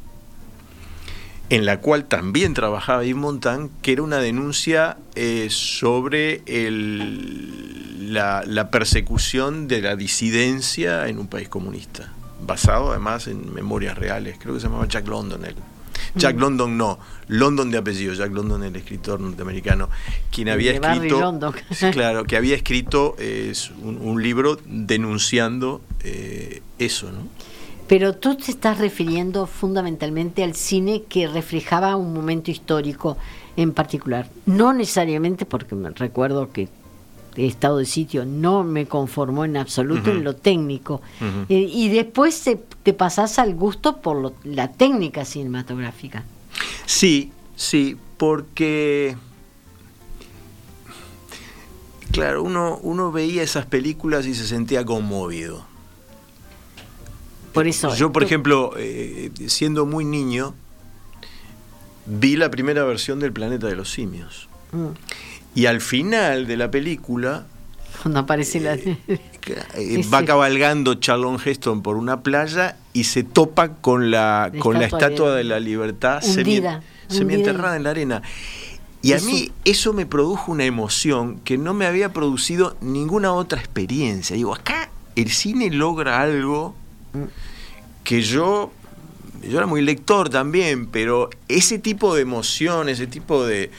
en 1.51 1.67
la 1.67 1.81
cual 1.81 2.07
también 2.07 2.55
trabajaba 2.55 3.05
Yves 3.05 3.17
Montand, 3.17 3.71
que 3.83 3.93
era 3.93 4.03
una 4.03 4.19
denuncia 4.19 4.97
eh, 5.15 5.49
sobre 5.51 6.43
el, 6.47 8.13
la, 8.13 8.43
la, 8.47 8.71
persecución 8.71 9.69
de 9.69 9.83
la 9.83 9.97
disidencia 9.97 11.07
en 11.09 11.19
un 11.19 11.27
país 11.27 11.49
comunista, 11.49 12.13
basado 12.41 12.91
además 12.91 13.27
en 13.27 13.53
memorias 13.53 13.97
reales, 13.97 14.37
creo 14.39 14.55
que 14.55 14.61
se 14.61 14.67
llamaba 14.67 14.89
Jack 14.89 15.07
London 15.07 15.45
él. 15.45 15.57
Jack 16.17 16.37
mm. 16.37 16.41
London 16.41 16.77
no, 16.77 16.99
London 17.29 17.71
de 17.71 17.79
apellido, 17.79 18.15
Jack 18.15 18.33
London 18.33 18.63
el 18.63 18.77
escritor 18.77 19.21
norteamericano, 19.21 19.91
quien 20.31 20.49
había 20.49 20.79
de 20.79 20.87
escrito, 20.87 21.55
claro, 21.93 22.25
que 22.25 22.37
había 22.37 22.57
escrito 22.57 23.17
eh, 23.19 23.53
un, 23.83 23.99
un, 23.99 24.23
libro 24.23 24.59
denunciando 24.65 25.83
eh, 26.03 26.63
eso, 26.79 27.11
¿no? 27.11 27.29
Pero 27.87 28.14
tú 28.14 28.35
te 28.37 28.50
estás 28.50 28.79
refiriendo 28.79 29.47
fundamentalmente 29.47 30.43
al 30.43 30.55
cine 30.55 31.03
que 31.09 31.29
reflejaba 31.29 31.97
un 31.97 32.14
momento 32.14 32.50
histórico 32.50 33.17
en 33.57 33.73
particular. 33.73 34.29
No 34.47 34.73
necesariamente 34.73 35.45
porque 35.45 35.75
me 35.75 35.91
recuerdo 35.91 36.50
que 36.50 36.69
el 37.37 37.45
estado 37.45 37.79
de 37.79 37.85
sitio 37.85 38.25
no 38.25 38.64
me 38.64 38.87
conformó 38.87 39.45
en 39.45 39.57
absoluto 39.59 40.11
en 40.12 40.25
lo 40.25 40.35
técnico. 40.37 41.03
Eh, 41.49 41.69
y 41.71 41.88
después 41.91 42.41
te, 42.43 42.57
te 42.83 42.93
pasás 42.95 43.38
al 43.38 43.55
gusto 43.55 44.00
por 44.00 44.17
lo- 44.17 44.35
la 44.45 44.73
técnica 44.73 45.25
cinematográfica. 45.25 46.25
Sí, 46.87 47.33
sí, 47.57 47.97
porque... 48.17 49.17
Claro, 52.12 52.45
uno, 52.45 52.79
uno 52.83 53.11
veía 53.11 53.43
esas 53.43 53.67
películas 53.67 54.25
y 54.26 54.35
se 54.35 54.47
sentía 54.47 54.85
conmovido. 54.85 55.67
Por 57.54 57.66
eso. 57.66 57.94
Yo, 57.94 58.12
por 58.12 58.23
tú- 58.23 58.26
ejemplo, 58.26 58.73
eh, 58.76 59.30
siendo 59.46 59.87
muy 59.87 60.04
niño, 60.04 60.54
vi 62.06 62.37
la 62.37 62.50
primera 62.50 62.84
versión 62.84 63.20
del 63.20 63.32
Planeta 63.32 63.66
de 63.66 63.76
los 63.76 63.90
Simios. 63.90 64.49
Mm, 64.73 64.88
Y 65.56 65.66
al 65.66 65.80
final 65.80 66.49
de 66.49 66.56
la 66.56 66.68
película 66.70 67.46
Cuando 68.02 68.18
aparece 68.20 68.58
la. 68.61 68.75
eh, 68.75 68.99
Ese- 69.76 70.11
va 70.11 70.25
cabalgando 70.25 70.94
Charlon 70.96 71.38
Heston 71.42 71.80
por 71.82 71.96
una 71.96 72.23
playa 72.23 72.76
y 72.92 73.04
se 73.04 73.23
topa 73.23 73.68
con 73.68 74.11
la, 74.11 74.50
La 74.52 74.58
con 74.61 74.75
la 74.78 74.84
estatua 74.87 75.06
estatua 75.08 75.30
de- 75.32 75.37
de 75.38 75.44
la 75.44 75.61
libertad 75.61 76.20
Hundida, 76.25 76.82
semi, 77.06 77.16
semienterrada 77.16 77.76
en 77.76 77.84
la 77.84 77.90
arena. 77.90 78.23
Y 79.00 79.12
a 79.12 79.20
mí 79.20 79.52
eso 79.66 79.92
me 79.92 80.06
produjo 80.06 80.50
una 80.50 80.64
emoción 80.64 81.38
que 81.44 81.56
no 81.58 81.73
me 81.75 81.87
había 81.87 82.12
producido 82.12 82.75
ninguna 82.80 83.32
otra 83.34 83.61
experiencia. 83.61 84.34
Digo, 84.34 84.54
acá 84.54 84.88
el 85.14 85.30
cine 85.30 85.70
logra 85.70 86.20
algo 86.23 86.75
que 88.04 88.23
yo, 88.23 88.70
yo 89.42 89.58
era 89.58 89.66
muy 89.66 89.82
lector 89.82 90.28
también, 90.30 90.87
pero 90.87 91.30
ese 91.49 91.78
tipo 91.78 92.14
de 92.14 92.23
emoción, 92.23 92.88
ese 92.88 93.06
tipo 93.06 93.44
de, 93.44 93.54
de 93.56 93.70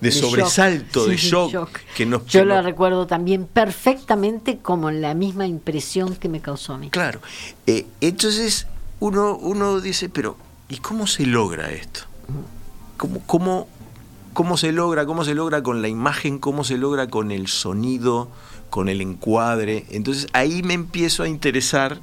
de 0.00 0.10
shock. 0.10 0.30
sobresalto, 0.30 1.06
de 1.06 1.16
shock, 1.16 1.80
que 1.96 2.06
nos... 2.06 2.26
Yo 2.26 2.44
nos- 2.44 2.64
recuerdo 2.64 3.06
también 3.06 3.46
perfectamente 3.46 4.58
como 4.58 4.90
la 4.90 5.14
misma 5.14 5.46
impresión 5.46 6.14
que 6.14 6.28
me 6.28 6.40
causó 6.40 6.74
a 6.74 6.78
mí. 6.78 6.90
Claro. 6.90 7.20
Eh, 7.66 7.86
entonces 8.00 8.66
uno, 9.00 9.36
uno 9.36 9.80
dice, 9.80 10.08
pero 10.08 10.36
¿y 10.68 10.76
cómo 10.76 11.06
se 11.06 11.26
logra 11.26 11.70
esto? 11.70 12.00
¿Cómo, 12.96 13.20
cómo, 13.26 13.68
¿Cómo 14.34 14.56
se 14.56 14.72
logra? 14.72 15.06
¿Cómo 15.06 15.24
se 15.24 15.34
logra 15.34 15.62
con 15.62 15.82
la 15.82 15.88
imagen? 15.88 16.38
¿Cómo 16.38 16.64
se 16.64 16.76
logra 16.78 17.08
con 17.08 17.30
el 17.30 17.48
sonido? 17.48 18.30
¿Con 18.68 18.88
el 18.88 19.00
encuadre? 19.00 19.86
Entonces 19.90 20.28
ahí 20.32 20.62
me 20.62 20.74
empiezo 20.74 21.22
a 21.24 21.28
interesar 21.28 22.00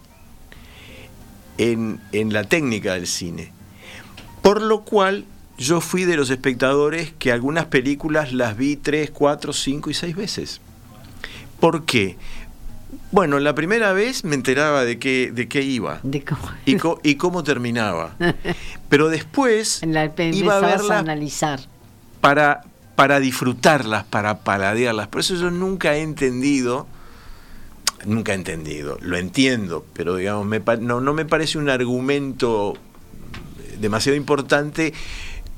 en, 1.58 2.00
en 2.12 2.34
la 2.34 2.44
técnica 2.44 2.94
del 2.94 3.08
cine. 3.08 3.52
Por 4.42 4.62
lo 4.62 4.82
cual 4.82 5.26
yo 5.58 5.82
fui 5.82 6.06
de 6.06 6.16
los 6.18 6.30
espectadores 6.30 7.14
que 7.18 7.32
algunas 7.32 7.66
películas 7.66 8.32
las 8.34 8.56
vi 8.58 8.76
tres, 8.76 9.10
cuatro, 9.12 9.54
cinco 9.54 9.90
y 9.90 9.94
seis 9.94 10.16
veces. 10.16 10.62
¿Por 11.60 11.86
qué? 11.86 12.18
Bueno, 13.12 13.40
la 13.40 13.56
primera 13.56 13.92
vez 13.94 14.24
me 14.24 14.36
enteraba 14.36 14.84
de 14.86 15.00
qué, 15.00 15.32
de 15.34 15.48
qué 15.48 15.62
iba 15.62 16.00
De 16.04 16.24
cómo- 16.24 16.52
y, 16.66 16.76
co- 16.78 17.00
y 17.04 17.16
cómo 17.16 17.44
terminaba. 17.44 18.16
Pero 18.90 19.10
después 19.10 19.82
en 19.84 19.94
la, 19.94 20.06
iba 20.32 20.58
a 20.58 20.60
verlas 20.62 20.92
analizar. 20.92 21.60
para, 22.22 22.64
para 22.96 23.20
disfrutarlas, 23.20 24.04
para 24.06 24.40
paladearlas. 24.40 25.08
Por 25.08 25.22
eso 25.22 25.36
yo 25.36 25.50
nunca 25.52 25.96
he 25.96 26.02
entendido, 26.02 26.88
nunca 28.06 28.34
he 28.34 28.36
entendido, 28.36 28.98
lo 29.02 29.18
entiendo, 29.18 29.86
pero 29.94 30.16
digamos, 30.16 30.46
me 30.46 30.62
no, 30.80 31.02
no 31.02 31.14
me 31.14 31.26
parece 31.26 31.58
un 31.58 31.70
argumento 31.70 32.76
demasiado 33.80 34.16
importante 34.16 34.94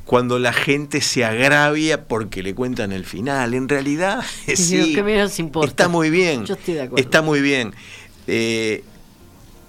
cuando 0.06 0.40
la 0.40 0.54
gente 0.54 1.02
se 1.02 1.24
agravia 1.24 2.06
porque 2.06 2.42
le 2.42 2.56
cuentan 2.56 2.92
el 2.92 3.06
final. 3.06 3.54
En 3.54 3.70
realidad, 3.70 4.24
sí, 4.56 4.96
¿qué 4.96 5.04
menos 5.04 5.38
importa? 5.40 5.70
está 5.70 5.88
muy 5.88 6.10
bien. 6.10 6.46
Yo 6.46 6.56
estoy 6.56 6.74
de 6.74 6.82
acuerdo. 6.82 7.04
Está 7.04 7.22
muy 7.22 7.42
bien. 7.42 7.74
Eh, 8.26 8.84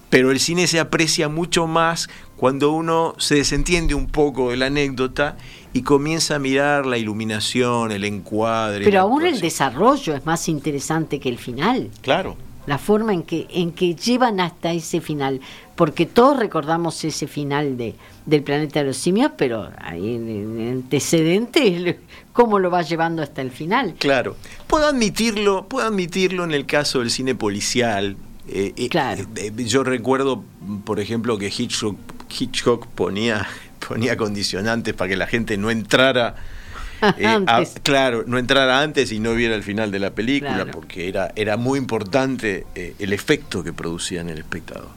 pero 0.09 0.31
el 0.31 0.39
cine 0.39 0.67
se 0.67 0.79
aprecia 0.79 1.29
mucho 1.29 1.67
más 1.67 2.09
cuando 2.35 2.71
uno 2.71 3.13
se 3.19 3.35
desentiende 3.35 3.93
un 3.93 4.07
poco 4.07 4.49
de 4.49 4.57
la 4.57 4.65
anécdota 4.65 5.37
y 5.73 5.83
comienza 5.83 6.35
a 6.35 6.39
mirar 6.39 6.85
la 6.85 6.97
iluminación, 6.97 7.91
el 7.91 8.03
encuadre. 8.03 8.83
Pero 8.83 8.99
aún 8.99 9.25
el 9.25 9.39
desarrollo 9.39 10.15
es 10.15 10.25
más 10.25 10.49
interesante 10.49 11.19
que 11.19 11.29
el 11.29 11.37
final. 11.37 11.91
Claro. 12.01 12.35
La 12.71 12.77
forma 12.77 13.11
en 13.13 13.23
que, 13.23 13.47
en 13.49 13.73
que 13.73 13.95
llevan 13.95 14.39
hasta 14.39 14.71
ese 14.71 15.01
final. 15.01 15.41
Porque 15.75 16.05
todos 16.05 16.39
recordamos 16.39 17.03
ese 17.03 17.27
final 17.27 17.75
de, 17.75 17.95
del 18.25 18.43
planeta 18.43 18.79
de 18.79 18.85
los 18.85 18.95
simios, 18.97 19.33
pero 19.37 19.69
ahí 19.77 20.15
en, 20.15 20.29
en 20.57 20.69
antecedente, 20.69 21.99
cómo 22.33 22.59
lo 22.59 22.71
va 22.71 22.81
llevando 22.81 23.21
hasta 23.21 23.41
el 23.41 23.51
final. 23.51 23.95
Claro. 23.99 24.37
Puedo 24.67 24.87
admitirlo, 24.87 25.65
puedo 25.67 25.85
admitirlo 25.85 26.45
en 26.45 26.53
el 26.53 26.65
caso 26.65 26.99
del 26.99 27.11
cine 27.11 27.35
policial. 27.35 28.15
Eh, 28.47 28.71
eh, 28.77 28.87
Claro. 28.87 29.25
eh, 29.35 29.51
yo 29.65 29.83
recuerdo, 29.83 30.41
por 30.85 31.01
ejemplo, 31.01 31.37
que 31.37 31.47
Hitchcock, 31.47 31.97
Hitchcock 32.39 32.87
ponía, 32.87 33.45
ponía 33.85 34.15
condicionantes 34.15 34.93
para 34.93 35.09
que 35.09 35.17
la 35.17 35.27
gente 35.27 35.57
no 35.57 35.71
entrara. 35.71 36.35
eh, 37.17 37.25
a- 37.47 37.63
claro, 37.83 38.23
no 38.27 38.37
entrara 38.37 38.81
antes 38.81 39.11
y 39.11 39.19
no 39.19 39.33
viera 39.33 39.55
el 39.55 39.63
final 39.63 39.91
de 39.91 39.99
la 39.99 40.11
película, 40.11 40.55
Claro. 40.55 40.71
porque 40.71 41.07
era, 41.07 41.31
era 41.35 41.57
muy 41.57 41.79
importante 41.79 42.65
eh, 42.75 42.95
el 42.99 43.13
efecto 43.13 43.63
que 43.63 43.73
producía 43.73 44.21
en 44.21 44.29
el 44.29 44.37
espectador. 44.39 44.89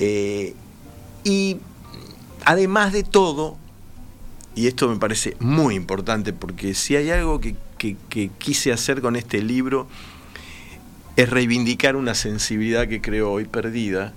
Eh, 0.00 0.54
y 1.24 1.58
además 2.44 2.92
de 2.92 3.02
todo, 3.04 3.56
y 4.54 4.66
esto 4.66 4.88
me 4.88 4.96
parece 4.96 5.36
muy 5.40 5.74
importante 5.74 6.32
porque 6.32 6.74
si 6.74 6.96
hay 6.96 7.10
algo 7.10 7.40
que, 7.40 7.56
que- 7.78 7.96
que 8.08 8.30
quise 8.38 8.72
hacer 8.72 9.00
con 9.00 9.16
este 9.16 9.42
libro 9.42 9.86
es 11.16 11.30
reivindicar 11.30 11.94
una 11.96 12.14
sensibilidad 12.14 12.88
que 12.88 13.00
creo 13.00 13.30
hoy 13.30 13.44
perdida 13.44 14.12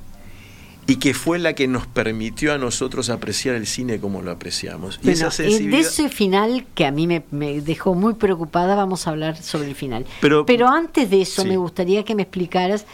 y 0.90 0.96
que 0.98 1.14
fue 1.14 1.38
la 1.38 1.54
que 1.54 1.68
nos 1.68 1.86
permitió 1.86 2.54
a 2.54 2.58
nosotros 2.58 3.10
apreciar 3.10 3.56
el 3.56 3.68
cine 3.68 4.00
como 4.00 4.22
lo 4.22 4.32
apreciamos. 4.32 5.00
y 5.04 5.10
esa 5.10 5.32
sensibilidad... 5.32 5.78
de 5.80 5.84
ese 5.84 6.08
final 6.10 6.66
que 6.74 6.86
a 6.86 6.92
mí 6.92 7.08
me, 7.08 7.24
me 7.32 7.60
dejó 7.62 7.94
muy 7.94 8.14
preocupada, 8.14 8.74
vamos 8.76 9.06
a 9.06 9.10
hablar 9.12 9.36
sobre 9.38 9.68
el 9.68 9.76
final. 9.76 10.06
Pero- 10.22 10.46
antes 10.70 11.10
de 11.10 11.22
eso 11.22 11.42
Sí. 11.44 11.48
me 11.50 11.58
gustaría 11.58 12.04
que 12.06 12.16
me 12.16 12.22
explicaras 12.24 12.86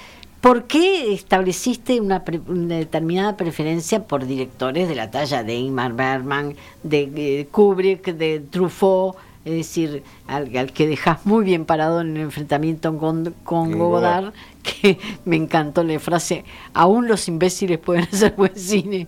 por 0.41 0.63
qué 0.65 1.13
estableciste 1.13 2.01
una, 2.01 2.25
pre- 2.25 2.41
una 2.47 2.75
determinada 2.77 3.37
preferencia 3.37 4.03
por 4.05 4.25
directores 4.25 4.87
de 4.89 4.95
la 4.95 5.09
talla 5.11 5.43
de 5.43 5.55
Ingmar 5.55 5.93
Bergman, 5.93 6.55
de 6.83 7.11
eh, 7.15 7.47
Kubrick, 7.51 8.07
de 8.13 8.39
Truffaut, 8.49 9.15
es 9.45 9.53
decir, 9.53 10.03
al, 10.27 10.55
al 10.57 10.71
que 10.73 10.87
dejas 10.87 11.25
muy 11.25 11.43
bien 11.43 11.65
parado 11.65 12.01
en 12.01 12.15
el 12.15 12.21
enfrentamiento 12.23 12.97
con, 12.97 13.33
con 13.43 13.71
Godard, 13.77 14.25
Godard. 14.25 14.33
que 14.63 14.97
me 15.25 15.35
encantó 15.35 15.83
la 15.83 15.99
frase, 15.99 16.43
aún 16.73 17.07
los 17.07 17.27
imbéciles 17.27 17.79
pueden 17.79 18.03
hacer 18.11 18.33
buen 18.37 18.55
cine. 18.55 19.07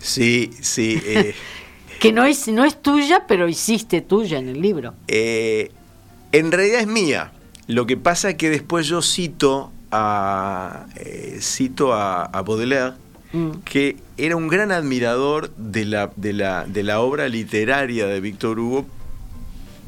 Sí, 0.00 0.50
sí. 0.60 1.00
eh, 1.04 1.34
Que 2.00 2.12
no 2.12 2.24
es, 2.24 2.46
no 2.46 2.64
es 2.64 2.80
tuya, 2.80 3.24
pero 3.26 3.48
hiciste 3.48 4.00
tuya 4.02 4.38
en 4.38 4.48
el 4.48 4.60
libro. 4.60 4.94
Eh, 5.08 5.72
en 6.30 6.52
realidad 6.52 6.80
es 6.80 6.86
mía. 6.86 7.32
Lo 7.66 7.86
que 7.86 7.96
pasa 7.96 8.30
es 8.30 8.34
que 8.36 8.50
después 8.50 8.86
yo 8.86 9.02
cito 9.02 9.72
a, 9.90 10.86
eh, 10.94 11.38
cito 11.40 11.92
a, 11.92 12.24
a 12.24 12.42
Baudelaire, 12.42 12.94
Mm. 13.32 13.50
que 13.64 13.96
era 14.16 14.36
un 14.36 14.48
gran 14.48 14.72
admirador 14.72 15.54
de 15.56 15.84
la, 15.84 16.10
de, 16.16 16.32
la, 16.32 16.64
de 16.64 16.82
la 16.82 17.00
obra 17.00 17.28
literaria 17.28 18.06
de 18.06 18.20
Víctor 18.20 18.58
Hugo, 18.58 18.86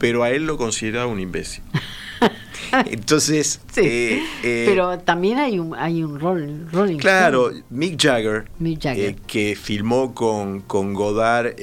pero 0.01 0.25
a 0.25 0.31
él 0.31 0.47
lo 0.47 0.57
consideraba 0.57 1.07
un 1.07 1.21
imbécil. 1.21 1.63
Entonces, 2.87 3.61
Sí, 3.73 3.81
eh, 3.83 4.23
eh, 4.43 4.65
pero 4.69 4.99
también 4.99 5.39
hay 5.39 5.59
un, 5.59 5.75
hay 5.77 6.03
un 6.03 6.19
rol, 6.21 6.69
Rolling 6.73 6.99
Claro, 6.99 7.49
Stone. 7.51 7.65
Mick 7.71 8.01
Jagger, 8.01 8.45
Mick 8.59 8.81
Jagger. 8.83 9.11
eh, 9.11 9.17
que 9.27 9.57
filmó 9.61 10.15
con, 10.15 10.61
con 10.63 10.95
Godard 10.95 11.55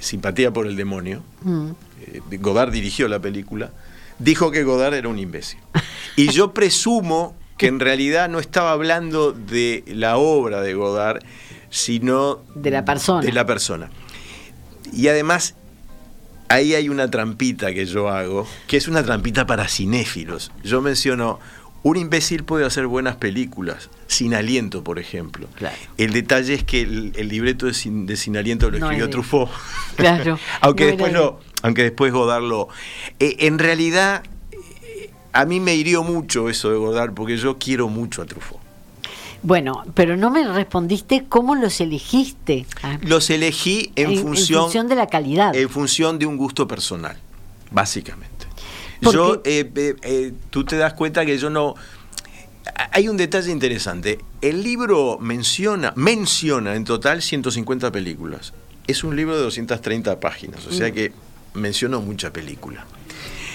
Simpatía 0.00 0.50
por 0.52 0.66
el 0.66 0.76
Demonio, 0.76 1.22
Mm. 1.42 1.70
Godard 2.40 2.72
dirigió 2.72 3.06
la 3.06 3.20
película, 3.20 3.70
dijo 4.18 4.50
que 4.50 4.64
Godard 4.64 4.94
era 4.94 5.08
un 5.08 5.18
imbécil. 5.18 5.60
Y 6.16 6.30
yo 6.32 6.52
presumo 6.52 7.36
que 7.56 7.66
en 7.68 7.78
realidad 7.80 8.28
no 8.28 8.40
estaba 8.40 8.72
hablando 8.72 9.32
de 9.32 9.84
la 9.86 10.16
obra 10.16 10.60
de 10.62 10.74
Godard, 10.74 11.22
sino 11.70 12.40
De 12.56 12.70
la 12.72 12.84
persona. 12.84 13.20
De 13.22 13.32
la 13.32 13.46
persona. 13.46 13.90
Y 14.92 15.06
además, 15.08 15.54
ahí 16.48 16.74
hay 16.74 16.88
una 16.88 17.10
trampita 17.10 17.72
que 17.72 17.86
yo 17.86 18.08
hago, 18.08 18.46
que 18.66 18.76
es 18.76 18.88
una 18.88 19.02
trampita 19.02 19.46
para 19.46 19.68
cinéfilos. 19.68 20.50
Yo 20.64 20.80
menciono, 20.82 21.38
un 21.82 21.96
imbécil 21.96 22.44
puede 22.44 22.64
hacer 22.66 22.86
buenas 22.86 23.16
películas, 23.16 23.90
sin 24.06 24.34
aliento, 24.34 24.82
por 24.82 24.98
ejemplo. 24.98 25.46
Claro. 25.56 25.76
El 25.96 26.12
detalle 26.12 26.54
es 26.54 26.64
que 26.64 26.80
el, 26.82 27.12
el 27.16 27.28
libreto 27.28 27.66
de 27.66 27.74
sin, 27.74 28.06
de 28.06 28.16
Sin 28.16 28.36
aliento 28.36 28.70
lo 28.70 28.78
No 28.78 28.86
escribió 28.86 29.04
es 29.04 29.08
de- 29.10 29.12
Truffaut. 29.12 29.50
Claro, 29.96 30.38
aunque, 30.60 30.84
no 30.84 30.90
después 30.90 31.12
lo, 31.12 31.40
aunque 31.62 31.82
después 31.84 32.12
Godard 32.12 32.42
lo... 32.42 32.68
Eh, 33.20 33.36
en 33.40 33.58
realidad, 33.58 34.22
eh, 34.52 35.10
a 35.32 35.44
mí 35.44 35.60
me 35.60 35.74
hirió 35.74 36.02
mucho 36.02 36.48
eso 36.48 36.70
de 36.70 36.76
Godard, 36.76 37.12
porque 37.14 37.36
yo 37.36 37.58
quiero 37.58 37.88
mucho 37.88 38.22
a 38.22 38.26
Truffaut. 38.26 38.60
Bueno, 39.42 39.84
pero 39.94 40.16
no 40.16 40.30
me 40.30 40.46
respondiste 40.46 41.24
cómo 41.28 41.54
los 41.54 41.80
elegiste. 41.80 42.66
Ah, 42.82 42.98
Los 43.02 43.30
elegí 43.30 43.92
en, 43.96 44.10
en 44.10 44.18
función, 44.22 44.62
función 44.64 44.88
de 44.88 44.96
la 44.96 45.06
calidad. 45.06 45.54
en 45.54 45.68
función 45.68 46.18
de 46.18 46.26
un 46.26 46.36
gusto 46.36 46.66
personal, 46.66 47.16
básicamente. 47.70 48.46
Yo, 49.00 49.40
eh, 49.44 49.70
eh, 49.76 49.94
eh, 50.02 50.32
tú 50.50 50.64
te 50.64 50.76
das 50.76 50.94
cuenta 50.94 51.24
que 51.24 51.38
yo 51.38 51.50
no... 51.50 51.76
Hay 52.92 53.08
un 53.08 53.16
detalle 53.16 53.50
interesante. 53.52 54.18
El 54.42 54.62
libro 54.62 55.18
menciona, 55.20 55.92
menciona 55.96 56.74
en 56.74 56.84
total 56.84 57.22
150 57.22 57.90
películas. 57.92 58.52
Es 58.88 59.04
un 59.04 59.14
libro 59.16 59.36
de 59.36 59.42
230 59.42 60.18
páginas, 60.20 60.66
o 60.66 60.70
Mm. 60.70 60.72
sea 60.72 60.90
que 60.90 61.12
menciono 61.54 62.00
mucha 62.00 62.32
película. 62.32 62.84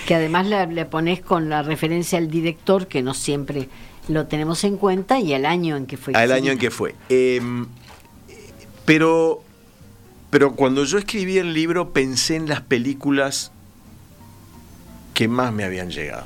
que 0.07 0.15
además 0.15 0.47
le 0.47 0.85
pones 0.85 1.21
con 1.21 1.47
la 1.49 1.61
referencia 1.63 2.17
al 2.17 2.29
director, 2.29 2.87
que 2.87 3.01
no 3.01 3.13
siempre 3.13 3.69
lo 4.07 4.27
tenemos 4.27 4.63
en 4.63 4.77
cuenta, 4.77 5.19
y 5.19 5.33
al 5.33 5.45
año 5.45 5.77
en 5.77 5.85
que 5.85 5.97
fue. 5.97 6.13
Al 6.13 6.31
año 6.31 6.51
en 6.51 6.57
que 6.57 6.71
fue. 6.71 6.95
Eh, 7.09 7.41
pero, 8.85 9.43
pero 10.29 10.55
cuando 10.55 10.83
yo 10.83 10.97
escribí 10.97 11.37
el 11.37 11.53
libro 11.53 11.93
pensé 11.93 12.35
en 12.35 12.49
las 12.49 12.61
películas 12.61 13.51
que 15.13 15.27
más 15.27 15.53
me 15.53 15.63
habían 15.63 15.89
llegado. 15.91 16.25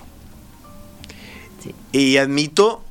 Sí. 1.64 1.76
Y 1.92 2.18
admito 2.18 2.84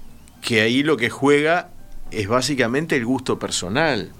que 0.42 0.60
ahí 0.60 0.82
lo 0.82 0.96
que 0.96 1.10
juega 1.10 1.70
es 2.10 2.28
básicamente 2.28 2.96
el 2.96 3.04
gusto 3.04 3.38
personal. 3.38 4.12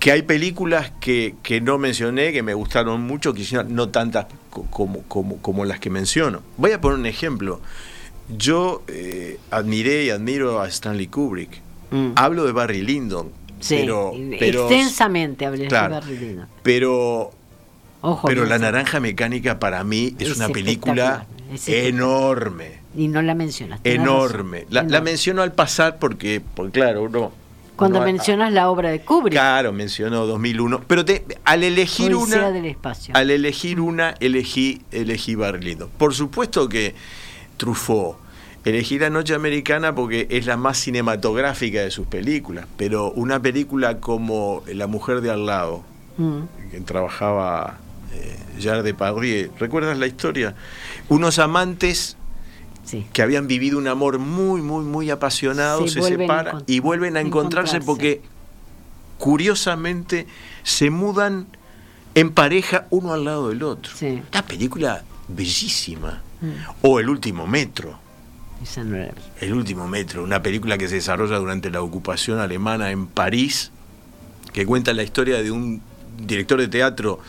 Que 0.00 0.12
hay 0.12 0.22
películas 0.22 0.92
que, 1.00 1.34
que 1.42 1.60
no 1.60 1.76
mencioné, 1.76 2.32
que 2.32 2.42
me 2.44 2.54
gustaron 2.54 3.02
mucho, 3.02 3.34
quizás 3.34 3.66
no 3.68 3.88
tantas 3.88 4.26
co- 4.48 4.64
como, 4.70 5.02
como, 5.02 5.38
como 5.38 5.64
las 5.64 5.80
que 5.80 5.90
menciono. 5.90 6.40
Voy 6.56 6.70
a 6.70 6.80
poner 6.80 7.00
un 7.00 7.06
ejemplo. 7.06 7.60
Yo 8.36 8.82
eh, 8.88 9.38
admiré 9.50 10.04
y 10.04 10.10
admiro 10.10 10.60
a 10.60 10.68
Stanley 10.68 11.06
Kubrick. 11.06 11.60
Mm. 11.90 12.10
Hablo 12.16 12.44
de 12.44 12.52
Barry 12.52 12.82
Lyndon. 12.82 13.30
Sí, 13.60 13.76
pero, 13.80 14.12
pero, 14.38 14.68
extensamente 14.68 15.46
hablé 15.46 15.66
claro. 15.68 15.94
de 15.94 16.00
Barry 16.00 16.18
Lyndon. 16.18 16.46
pero, 16.62 17.30
Ojo, 18.02 18.28
pero 18.28 18.44
La. 18.44 18.58
Naranja 18.58 19.00
Mecánica 19.00 19.58
para 19.58 19.82
mí 19.84 20.14
es, 20.18 20.28
Es 20.30 20.36
una 20.36 20.48
película 20.50 21.26
es 21.52 21.68
enorme. 21.68 22.78
Y 22.96 23.08
no 23.08 23.22
la 23.22 23.34
mencionas. 23.34 23.80
Enorme. 23.84 24.66
La, 24.70 24.82
la 24.82 24.88
enorme. 24.88 25.10
menciono 25.10 25.42
al 25.42 25.52
pasar 25.52 25.98
porque, 25.98 26.40
porque 26.54 26.72
claro, 26.80 27.04
uno... 27.04 27.32
Cuando 27.76 27.98
uno- 27.98 28.06
mencionas 28.06 28.52
la 28.52 28.70
obra 28.70 28.90
de 28.90 29.00
Kubrick, 29.00 29.32
Claro, 29.34 29.72
mencionó 29.72 30.26
2001. 30.26 30.82
Pero 30.86 31.04
te- 31.04 31.24
al 31.44 31.62
elegir 31.62 32.12
Odisea 32.14 32.38
una... 32.40 32.50
del 32.50 32.64
espacio. 32.66 33.14
Al 33.16 33.30
elegir 33.30 33.80
una, 33.80 34.14
elegí, 34.20 34.82
elegí 34.90 35.36
Barry 35.36 35.62
Lyndon. 35.64 35.88
Por 35.96 36.12
supuesto 36.12 36.68
que 36.68 36.94
Truffaut. 37.58 38.16
Elegí 38.64 38.98
La 38.98 39.08
Noche 39.10 39.34
Americana 39.34 39.94
porque 39.94 40.26
es 40.30 40.46
la 40.46 40.56
más 40.56 40.78
cinematográfica 40.78 41.80
de 41.80 41.90
sus 41.90 42.06
películas. 42.06 42.66
Pero 42.76 43.12
una 43.12 43.40
película 43.40 43.98
como 43.98 44.62
La 44.66 44.86
Mujer 44.86 45.20
de 45.20 45.30
al 45.30 45.44
lado, 45.46 45.82
Mm. 46.16 46.40
que 46.72 46.80
trabajaba 46.80 47.78
eh, 48.12 48.36
Gerard 48.58 48.82
Depardieu. 48.84 49.50
¿Recuerdas 49.58 49.96
la 49.98 50.06
historia? 50.06 50.54
Unos 51.08 51.38
amantes 51.38 52.16
Sí. 52.84 53.06
que 53.12 53.20
habían 53.22 53.46
vivido 53.46 53.76
un 53.78 53.86
amor 53.86 54.18
muy, 54.18 54.60
muy, 54.62 54.82
muy 54.84 55.10
apasionado, 55.10 55.86
se 55.86 56.00
separan 56.02 56.64
y 56.66 56.80
vuelven 56.80 57.16
a 57.18 57.20
encontrarse, 57.20 57.76
encontrarse. 57.76 57.86
porque 57.86 58.22
curiosamente 59.18 60.26
se 60.62 60.90
mudan 60.90 61.46
en 62.14 62.30
pareja 62.32 62.86
uno 62.90 63.12
al 63.12 63.24
lado 63.24 63.50
del 63.50 63.62
otro. 63.62 63.92
Sí. 63.94 64.22
Una 64.32 64.42
película 64.46 65.04
bellísima. 65.28 66.22
Mm. 66.40 66.46
O 66.82 67.00
El 67.00 67.08
último 67.08 67.46
metro. 67.46 67.98
Esa 68.62 68.82
no. 68.84 68.96
El 69.40 69.52
último 69.52 69.86
metro, 69.86 70.22
una 70.24 70.42
película 70.42 70.78
que 70.78 70.88
se 70.88 70.96
desarrolla 70.96 71.36
durante 71.36 71.70
la 71.70 71.80
ocupación 71.80 72.40
alemana 72.40 72.90
en 72.90 73.06
París, 73.06 73.70
que 74.52 74.66
cuenta 74.66 74.92
la 74.92 75.02
historia 75.02 75.42
de 75.42 75.50
un 75.50 75.80
director 76.18 76.60
de 76.60 76.68
teatro 76.68 77.20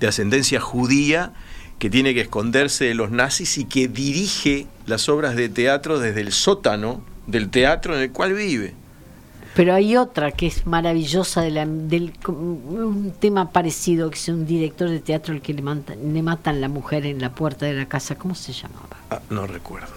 de 0.00 0.06
ascendencia 0.06 0.60
judía 0.60 1.32
que 1.78 1.90
tiene 1.90 2.14
que 2.14 2.22
esconderse 2.22 2.86
de 2.86 2.94
los 2.94 3.10
nazis 3.10 3.58
y 3.58 3.64
que 3.64 3.88
dirige 3.88 4.66
las 4.86 5.08
obras 5.08 5.36
de 5.36 5.48
teatro 5.48 5.98
desde 5.98 6.22
el 6.22 6.32
sótano 6.32 7.02
del 7.26 7.50
teatro 7.50 7.94
en 7.94 8.02
el 8.02 8.10
cual 8.10 8.32
vive. 8.32 8.74
Pero 9.58 9.74
hay 9.74 9.96
otra 9.96 10.30
que 10.30 10.46
es 10.46 10.66
maravillosa 10.68 11.42
de 11.42 11.50
la- 11.50 11.66
del 11.66 12.12
un 12.28 13.12
tema 13.18 13.50
parecido 13.50 14.08
que 14.08 14.16
es 14.16 14.28
un 14.28 14.46
director 14.46 14.88
de 14.88 15.00
teatro 15.00 15.34
al 15.34 15.42
que 15.42 15.52
le, 15.52 15.62
matan- 15.62 16.12
le 16.14 16.22
matan 16.22 16.60
la 16.60 16.68
mujer 16.68 17.04
en 17.06 17.20
la 17.20 17.34
puerta 17.34 17.66
de 17.66 17.74
la 17.74 17.86
casa. 17.88 18.14
¿Cómo 18.14 18.36
se 18.36 18.52
llamaba? 18.52 18.88
Ah, 19.10 19.20
no 19.30 19.48
recuerdo. 19.48 19.88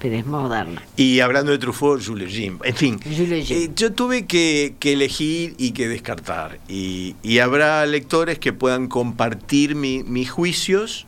Pero 0.00 0.16
es 0.16 0.26
moderna. 0.26 0.82
Y 0.96 1.20
hablando 1.20 1.52
de 1.52 1.58
Truffaut, 1.58 2.04
Jules 2.04 2.32
Jim. 2.32 2.58
En 2.64 2.74
fin, 2.74 2.98
Jules 3.00 3.46
Jim. 3.46 3.56
eh, 3.58 3.70
yo 3.76 3.92
tuve 3.92 4.26
que, 4.26 4.74
que 4.80 4.94
elegir 4.94 5.54
y 5.56 5.70
que 5.70 5.86
descartar. 5.86 6.58
Y, 6.68 7.14
y 7.22 7.38
habrá 7.38 7.86
lectores 7.86 8.40
que 8.40 8.52
puedan 8.52 8.88
compartir 8.88 9.76
mi- 9.76 10.02
mis 10.02 10.32
juicios 10.32 11.06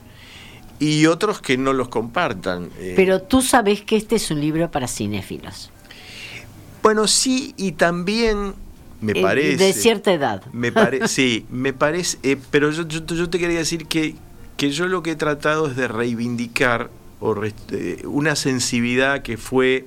y 0.79 1.07
otros 1.07 1.41
que 1.43 1.59
no 1.59 1.73
los 1.73 1.89
compartan. 1.89 2.71
Eh, 2.79 2.93
Pero 2.95 3.21
tú 3.23 3.43
sabes 3.43 3.83
que 3.83 3.97
este 3.97 4.15
es 4.15 4.31
un 4.31 4.41
libro 4.41 4.71
para 4.71 4.87
cinéfilos. 4.87 5.71
Bueno, 6.89 7.07
sí, 7.07 7.53
y 7.59 7.73
también 7.73 8.55
me 9.03 9.13
Eh, 9.13 9.23
parece. 9.23 9.63
De 9.65 9.73
cierta 9.75 10.11
edad. 10.13 10.43
Me 10.53 10.73
parece, 10.73 11.09
sí, 11.19 11.45
me 11.51 11.73
parece, 11.75 12.17
eh, 12.23 12.39
pero 12.51 12.71
yo, 12.71 12.89
yo, 12.89 13.05
yo 13.05 13.29
te 13.29 13.39
quería 13.39 13.59
decir 13.59 13.87
que, 13.87 14.15
que 14.57 14.71
yo 14.71 14.89
lo 14.89 15.03
que 15.03 15.11
he 15.11 15.17
tratado 15.17 15.67
es 15.69 15.77
de 15.77 15.87
reivindicar 15.87 16.91
o 17.21 17.35
re- 17.35 17.53
eh, 17.73 18.03
una 18.07 18.35
sensibilidad 18.37 19.23
que 19.23 19.37
fue 19.37 19.87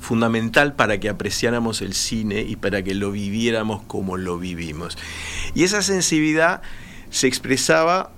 fundamental 0.00 0.74
para 0.74 1.00
que 1.00 1.08
apreciáramos 1.08 1.82
el 1.82 1.92
cine 1.94 2.42
y 2.42 2.56
para 2.56 2.82
que 2.82 2.94
lo 2.94 3.10
viviéramos 3.10 3.82
como 3.86 4.16
lo 4.16 4.38
vivimos. 4.38 4.96
Y 5.54 5.64
esa 5.64 5.82
sensibilidad 5.82 6.62
se 7.10 7.26
expresaba 7.26 8.10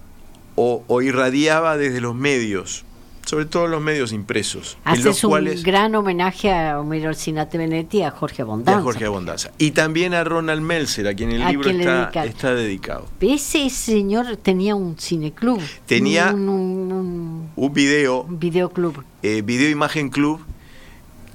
o, 0.56 0.84
o 0.86 1.00
irradiaba 1.02 1.76
desde 1.78 2.00
los 2.00 2.14
medios, 2.14 2.84
sobre 3.30 3.44
todo 3.44 3.68
los 3.68 3.80
medios 3.80 4.12
impresos, 4.12 4.76
en 4.84 4.90
los 5.04 5.06
Haces 5.06 5.22
un 5.22 5.30
cuales 5.30 5.62
gran 5.62 5.94
homenaje 5.94 6.52
a 6.52 6.80
Homero 6.80 7.14
Cinate 7.14 7.58
Benetti 7.58 7.98
y 7.98 8.02
a 8.02 8.10
Jorge 8.10 8.36
y 8.38 8.42
a 8.42 8.44
Abondanza. 8.44 8.82
Jorge 8.82 9.04
Abondanza. 9.04 9.52
Y 9.56 9.70
también 9.70 10.14
a 10.14 10.24
Ronald 10.24 10.62
Melzer, 10.62 11.06
a 11.06 11.14
quien 11.14 11.30
el 11.30 11.42
¿A 11.42 11.50
libro 11.52 11.70
está, 11.70 12.10
está 12.24 12.54
dedicado. 12.54 13.06
Ese 13.20 13.70
señor 13.70 14.36
tenía 14.38 14.74
un 14.74 14.96
cineclub. 14.98 15.60
Tenía- 15.86 16.32
un, 16.34 16.48
un- 16.48 16.92
un- 16.92 17.48
Un 17.54 17.72
video, 17.72 18.22
un 18.22 18.40
videoclub. 18.40 19.04
eh, 19.22 19.42
Video 19.42 19.70
Imagen 19.70 20.08
Club, 20.08 20.40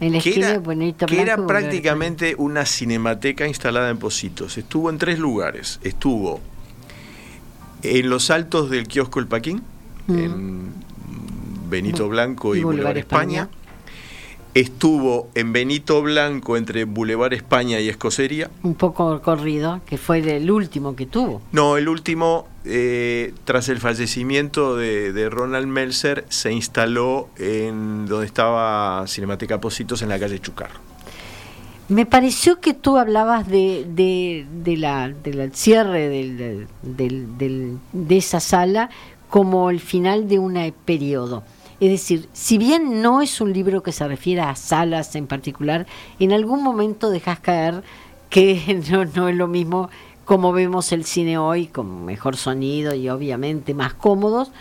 En 0.01 0.11
la 0.11 0.19
que 0.19 0.29
esquina 0.31 0.49
era, 0.49 1.05
que 1.07 1.21
era 1.21 1.47
prácticamente 1.47 2.35
una 2.37 2.65
cinemateca 2.65 3.47
instalada 3.47 3.89
en 3.89 3.97
Positos. 3.99 4.57
Estuvo 4.57 4.89
en 4.89 4.97
tres 4.97 5.17
lugares. 5.17 5.79
Estuvo 5.81 6.41
en 7.83 8.09
los 8.09 8.29
altos 8.31 8.69
del 8.69 8.85
kiosco 8.89 9.19
El 9.21 9.27
Paquín, 9.27 9.61
Mm. 10.07 10.17
en 10.19 10.84
Benito 11.67 12.07
Blanco 12.09 12.55
y, 12.55 12.59
Y 12.59 12.63
Boulevard 12.63 12.97
España. 12.97 13.41
España. 13.43 13.61
Estuvo 14.53 15.27
en 15.35 15.51
Benito 15.51 16.01
Blanco 16.01 16.55
entre 16.55 16.85
Boulevard 16.85 17.33
España 17.33 17.81
y 17.81 17.89
Escocería. 17.89 18.49
un 18.63 18.75
poco 18.75 19.21
corrido, 19.21 19.81
que 19.85 19.97
fue 19.97 20.19
el 20.19 20.49
último 20.49 20.95
que 20.95 21.05
tuvo. 21.05 21.41
No, 21.51 21.75
el 21.75 21.89
último, 21.89 22.47
eh, 22.63 23.33
tras 23.43 23.67
el 23.67 23.79
fallecimiento 23.79 24.77
de, 24.77 25.11
de 25.11 25.29
Ronald 25.29 25.67
Melzer, 25.67 26.23
se 26.29 26.53
instaló 26.53 27.27
en 27.37 28.05
donde 28.05 28.27
estaba 28.27 29.03
Cinemateca 29.07 29.59
Positos 29.59 30.01
en 30.03 30.07
la 30.09 30.17
calle 30.19 30.39
Chucarro. 30.39 30.79
Me 31.89 32.05
pareció 32.05 32.61
que 32.61 32.73
tú 32.73 32.97
hablabas 32.97 33.47
de, 33.49 33.85
de, 33.89 34.45
de 34.63 34.77
la, 34.77 35.09
del 35.09 35.53
cierre 35.53 36.07
del, 36.07 36.67
del- 36.81 37.37
del- 37.37 37.77
de 37.91 38.17
esa 38.17 38.39
sala 38.39 38.89
como 39.29 39.69
el 39.69 39.81
final 39.81 40.29
de 40.29 40.39
un 40.39 40.73
periodo. 40.85 41.43
Es 41.79 41.89
decir, 41.89 42.29
si 42.33 42.57
bien 42.57 43.01
no 43.01 43.21
es 43.21 43.41
un 43.41 43.51
libro 43.51 43.83
que 43.83 43.91
se 43.91 44.07
refiere 44.07 44.41
a 44.41 44.55
salas 44.55 45.15
en 45.15 45.27
particular, 45.27 45.85
en 46.19 46.31
algún 46.31 46.63
momento 46.63 47.09
dejas 47.09 47.39
caer 47.39 47.83
que 48.29 48.81
no, 48.91 49.05
no 49.05 49.27
es 49.27 49.35
lo 49.35 49.47
mismo 49.47 49.89
como 50.25 50.51
vemos 50.51 50.91
el 50.91 51.05
cine 51.05 51.37
hoy, 51.37 51.67
con 51.67 52.03
mejor 52.03 52.35
sonido 52.35 52.95
y 52.95 53.09
obviamente 53.09 53.73
más 53.73 53.93
cómodos, 53.93 54.51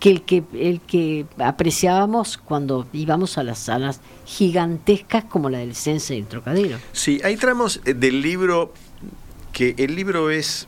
que 0.00 0.10
el 0.10 0.22
que, 0.22 0.42
el 0.52 0.80
que 0.80 1.26
apreciábamos 1.38 2.36
cuando 2.36 2.88
íbamos 2.92 3.38
a 3.38 3.44
las 3.44 3.60
salas 3.60 4.00
gigantescas 4.26 5.24
como 5.24 5.48
la 5.48 5.58
del 5.58 5.76
Sense 5.76 6.16
y 6.16 6.18
el 6.18 6.26
Trocadero. 6.26 6.78
Sí, 6.92 7.20
hay 7.22 7.36
tramos 7.36 7.80
eh, 7.84 7.94
del 7.94 8.20
libro 8.20 8.74
que 9.52 9.76
el 9.78 9.94
libro 9.94 10.30
es, 10.30 10.66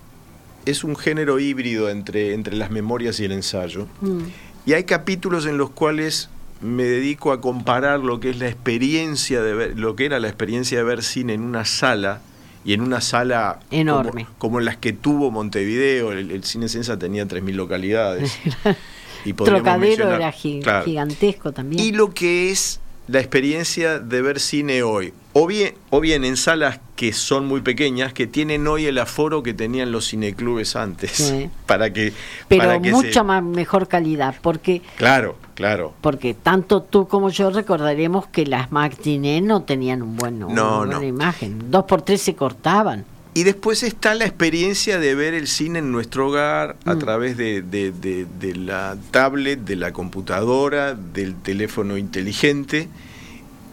es 0.67 0.85
un 0.85 0.95
género 0.95 1.41
híbrido 1.41 1.91
entre, 1.91 2.33
entre 2.33 2.55
las 2.55 2.71
memorias 2.71 3.19
y 3.19 3.25
el 3.25 3.33
ensayo. 3.33 3.89
Mm. 4.01 4.23
Y 4.67 4.73
hay 4.73 4.85
capítulos 4.85 5.47
en 5.47 5.59
los 5.59 5.71
cuales 5.71 6.29
me 6.61 6.85
dedico 6.85 7.33
a 7.33 7.41
comparar 7.41 8.01
lo 8.01 8.21
que 8.21 8.31
es 8.31 8.39
la 8.39 8.49
experiencia 8.49 9.43
de 9.43 9.55
ver, 9.55 9.79
lo 9.79 9.97
que 9.97 10.07
era 10.07 10.19
la 10.21 10.29
experiencia 10.29 10.79
de 10.79 10.85
ver 10.85 11.03
cine 11.03 11.35
en 11.35 11.43
una 11.43 11.65
sala 11.65 12.21
y 12.65 12.73
en 12.73 12.81
una 12.81 13.03
sala 13.03 13.59
como- 13.69 13.81
Enorme. 13.81 14.27
como, 14.39 14.61
las 14.61 14.79
que 14.79 14.95
tuvo 14.95 15.31
Montevideo, 15.31 16.13
el, 16.13 16.31
el 16.31 16.45
cine 16.45 16.69
Sensa 16.69 16.99
tenía 16.99 17.27
3.000 17.27 17.53
localidades. 17.55 18.39
y 19.27 19.35
Trocadero 19.35 20.15
era 20.15 20.33
gi- 20.33 20.61
claro. 20.63 20.85
gigantesco 20.87 21.53
también. 21.53 21.83
Y 21.85 21.93
lo 21.93 22.15
que 22.15 22.51
es 22.51 22.81
la 23.07 23.21
experiencia 23.21 23.99
de 23.99 24.23
ver 24.23 24.41
cine 24.41 24.83
hoy, 24.83 25.13
o 25.35 25.47
bien, 25.47 25.75
o 25.91 26.01
bien 26.01 26.25
en 26.25 26.39
salas 26.39 26.81
que 26.97 27.13
son 27.13 27.47
muy 27.47 27.61
pequeñas, 27.61 28.13
que 28.13 28.27
tienen 28.29 28.67
hoy 28.69 28.87
el 28.87 28.99
aforo 28.99 29.43
que 29.43 29.53
tenían 29.53 29.91
los 29.91 30.09
cineclubes 30.11 30.77
antes, 30.77 31.11
Sí. 31.13 31.51
para 31.67 31.93
que... 31.93 32.13
Pero 32.49 32.63
para 32.63 32.81
que 32.81 32.91
mucha 32.93 33.13
se- 33.13 33.23
más 33.25 33.43
mejor 33.43 33.89
calidad, 33.89 34.37
porque 34.41 34.81
Claro, 34.97 35.37
claro. 35.55 35.93
porque 36.01 36.35
tanto 36.35 36.83
tú 36.83 37.09
como 37.09 37.31
yo 37.31 37.51
recordaremos 37.51 38.29
que 38.29 38.47
las 38.47 38.71
matinés 38.71 39.43
no 39.43 39.63
tenían 39.65 40.03
un 40.03 40.17
buen, 40.17 40.45
una 40.45 40.55
No, 40.55 40.77
buena 40.79 40.95
no. 40.99 41.03
imagen. 41.03 41.71
Dos 41.71 41.85
por 41.85 42.03
tres 42.03 42.23
se 42.23 42.35
cortaban. 42.37 43.05
Y 43.37 43.43
después 43.43 43.83
está 43.83 44.15
la 44.15 44.27
experiencia 44.27 45.01
de 45.01 45.17
ver 45.17 45.35
el 45.35 45.49
cine 45.49 45.81
en 45.81 45.91
nuestro 45.91 46.29
hogar 46.29 46.77
a 46.85 46.95
Mm. 46.95 46.99
través 47.01 47.37
de, 47.37 47.63
de- 47.63 47.91
de- 47.91 48.27
de 48.39 48.55
la 48.55 48.97
tablet, 49.11 49.59
de 49.65 49.75
la 49.75 49.93
computadora, 49.93 50.95
del 50.95 51.35
teléfono 51.35 51.99
inteligente. 51.99 52.89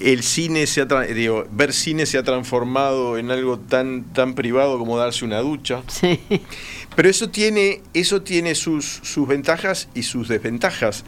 El 0.03 0.23
cine 0.23 0.67
se 0.67 0.81
ha 0.81 0.85
digo, 0.85 1.45
ver 1.51 1.73
cine 1.73 2.05
se 2.05 2.17
ha 2.17 2.23
transformado 2.23 3.17
en 3.17 3.31
algo 3.31 3.59
tan, 3.59 4.03
tan 4.13 4.33
privado 4.35 4.77
como 4.77 4.97
darse 4.97 5.25
una 5.25 5.39
ducha. 5.39 5.83
Sí. 5.87 6.19
Pero 6.95 7.09
eso 7.09 7.29
tiene, 7.29 7.81
eso 7.93 8.21
tiene 8.21 8.55
sus, 8.55 8.85
sus 9.03 9.27
ventajas 9.27 9.87
y 9.93 10.03
sus 10.03 10.27
desventajas. 10.27 11.03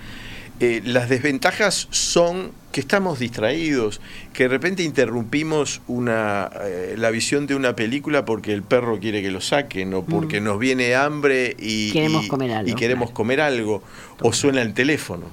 Eh, 0.59 0.81
las 0.85 1.09
desventajas 1.09 1.87
son 1.89 2.51
que 2.71 2.79
estamos 2.79 3.19
distraídos, 3.19 4.01
que 4.33 4.43
de 4.43 4.49
repente 4.49 4.83
interrumpimos 4.83 5.81
una, 5.87 6.49
eh, 6.63 6.95
la 6.97 7.09
visión 7.11 7.45
de 7.47 7.55
una 7.55 7.75
película 7.75 8.23
porque 8.25 8.53
el 8.53 8.63
perro 8.63 8.99
quiere 8.99 9.21
que 9.21 9.29
lo 9.31 9.41
saquen 9.41 9.93
o 9.93 10.03
porque 10.05 10.41
nos 10.41 10.57
viene 10.59 10.95
hambre 10.95 11.55
y 11.59 11.91
Queremos 11.91 12.25
y- 12.25 12.27
comer 12.27 12.51
algo, 12.51 12.69
y 12.71 12.73
queremos 12.75 13.07
claro. 13.09 13.15
comer 13.15 13.41
algo 13.41 13.83
o 14.21 14.31
suena 14.33 14.61
el 14.61 14.73
teléfono. 14.73 15.25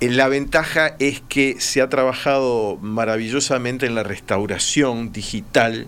Eh, 0.00 0.10
La 0.10 0.28
ventaja 0.28 0.94
es 0.98 1.20
que 1.28 1.56
se 1.60 1.80
ha 1.82 1.88
trabajado 1.88 2.78
maravillosamente 2.80 3.86
en 3.86 3.94
la 3.94 4.02
restauración 4.02 5.12
digital 5.12 5.86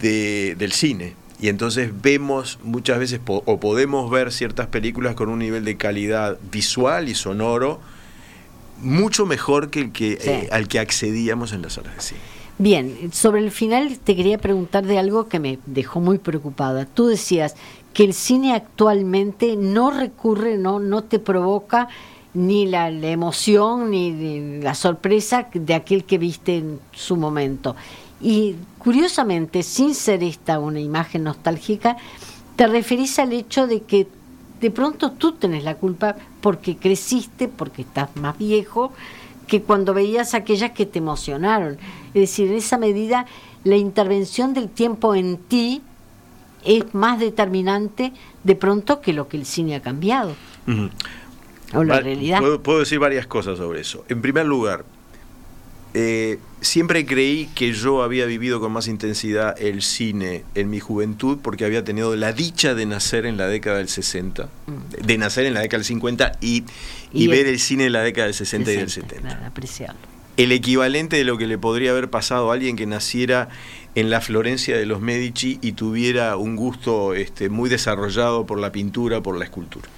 de- 0.00 0.54
del 0.58 0.72
cine. 0.72 1.14
Y 1.40 1.48
entonces 1.48 1.90
vemos 2.02 2.58
muchas 2.62 2.98
veces 2.98 3.18
po- 3.18 3.42
o 3.46 3.60
podemos 3.60 4.10
ver 4.10 4.32
ciertas 4.32 4.68
películas 4.68 5.14
con 5.14 5.28
un 5.28 5.38
nivel 5.38 5.64
de 5.64 5.76
calidad 5.76 6.38
visual 6.50 7.08
y 7.08 7.14
sonoro 7.14 7.78
mucho 8.80 9.24
mejor 9.26 9.70
que 9.70 9.80
el 9.80 9.92
que 9.92 10.18
Sí. 10.20 10.28
eh, 10.30 10.48
al 10.50 10.68
que 10.68 10.78
accedíamos 10.78 11.52
en 11.52 11.62
las 11.62 11.74
salas 11.74 11.94
de 11.94 12.00
cine. 12.02 12.20
Bien, 12.58 13.10
sobre 13.12 13.40
el 13.42 13.50
final 13.50 13.98
te 14.02 14.16
quería 14.16 14.38
preguntar 14.38 14.86
de 14.86 14.98
algo 14.98 15.28
que 15.28 15.38
me 15.38 15.58
dejó 15.66 16.00
muy 16.00 16.16
preocupada. 16.18 16.86
Tú 16.86 17.06
decías 17.06 17.54
que 17.92 18.04
el 18.04 18.14
cine 18.14 18.54
actualmente 18.54 19.56
no 19.56 19.90
recurre, 19.90 20.56
no, 20.56 20.78
no 20.80 21.04
te 21.04 21.18
provoca 21.18 21.88
ni 22.36 22.66
la, 22.66 22.90
emoción 22.90 23.90
ni, 23.90 24.60
la 24.60 24.74
sorpresa 24.74 25.48
de 25.52 25.74
aquel 25.74 26.04
que 26.04 26.18
viste 26.18 26.58
en 26.58 26.78
su 26.92 27.16
momento. 27.16 27.74
Y 28.20 28.56
curiosamente, 28.78 29.62
sin 29.62 29.94
ser 29.94 30.22
esta 30.22 30.58
una 30.58 30.80
imagen 30.80 31.24
nostálgica, 31.24 31.96
te 32.54 32.66
referís 32.66 33.18
al 33.18 33.32
hecho 33.32 33.66
de 33.66 33.82
que 33.82 34.06
de 34.60 34.70
pronto 34.70 35.12
tú 35.12 35.32
tenés 35.32 35.64
la 35.64 35.76
culpa 35.76 36.16
porque 36.42 36.76
creciste, 36.76 37.48
porque 37.48 37.82
estás 37.82 38.14
más 38.16 38.36
viejo, 38.36 38.92
que 39.46 39.62
cuando 39.62 39.94
veías 39.94 40.34
aquellas 40.34 40.72
que 40.72 40.84
te 40.84 40.98
emocionaron. 40.98 41.78
Es 42.08 42.20
decir, 42.20 42.48
en 42.48 42.56
esa 42.56 42.76
medida 42.76 43.26
la 43.64 43.76
intervención 43.76 44.52
del 44.52 44.68
tiempo 44.68 45.14
en 45.14 45.38
ti 45.38 45.80
es 46.64 46.94
más 46.94 47.18
determinante 47.18 48.12
de 48.44 48.54
pronto 48.56 49.00
que 49.00 49.14
lo 49.14 49.28
que 49.28 49.38
el 49.38 49.46
cine 49.46 49.76
ha 49.76 49.80
cambiado. 49.82 50.34
O 51.74 51.84
la 51.84 51.94
Va- 51.94 52.00
realidad. 52.00 52.40
Puedo, 52.40 52.62
puedo 52.62 52.78
decir 52.80 52.98
varias 52.98 53.26
cosas 53.26 53.58
sobre 53.58 53.80
eso. 53.80 54.04
En 54.08 54.22
primer 54.22 54.46
lugar, 54.46 54.84
eh, 55.94 56.38
siempre 56.60 57.06
creí 57.06 57.48
que 57.54 57.72
yo 57.72 58.02
había 58.02 58.26
vivido 58.26 58.60
con 58.60 58.70
más 58.72 58.86
intensidad 58.86 59.60
el 59.60 59.80
cine 59.80 60.44
en 60.54 60.68
mi 60.68 60.78
juventud 60.78 61.38
porque 61.42 61.64
había 61.64 61.84
tenido 61.84 62.14
la 62.16 62.32
dicha 62.34 62.74
de 62.74 62.84
nacer 62.84 63.24
en 63.24 63.38
la 63.38 63.46
década 63.46 63.78
del 63.78 63.88
60, 63.88 64.48
de 65.02 65.18
nacer 65.18 65.46
en 65.46 65.54
la 65.54 65.60
década 65.60 65.78
del 65.78 65.86
50 65.86 66.32
y, 66.40 66.56
y 66.56 66.62
Mm. 66.62 66.66
Y 67.12 67.28
ver 67.28 67.46
el- 67.46 67.54
el 67.54 67.60
cine 67.60 67.86
en 67.86 67.92
la 67.92 68.02
década 68.02 68.26
del 68.26 68.34
60 68.34 68.72
y 68.72 68.76
del 68.76 68.90
60, 68.90 69.14
70 69.14 69.28
claro, 69.34 69.46
apreciarlo. 69.46 69.96
el 70.36 70.52
equivalente 70.52 71.16
de 71.16 71.24
lo 71.24 71.38
que 71.38 71.46
le 71.46 71.56
podría 71.56 71.92
haber 71.92 72.10
pasado 72.10 72.50
a 72.50 72.54
alguien 72.54 72.76
que 72.76 72.84
naciera 72.84 73.48
en 73.94 74.10
la 74.10 74.20
Florencia 74.20 74.76
de 74.76 74.84
los 74.84 75.00
Medici 75.00 75.58
y 75.62 75.72
tuviera 75.72 76.36
un 76.36 76.56
gusto 76.56 77.14
este, 77.14 77.48
muy 77.48 77.70
desarrollado 77.70 78.44
por 78.44 78.58
la 78.60 78.70
pintura, 78.70 79.22
por 79.22 79.38
la 79.38 79.44
escultura. 79.44 79.88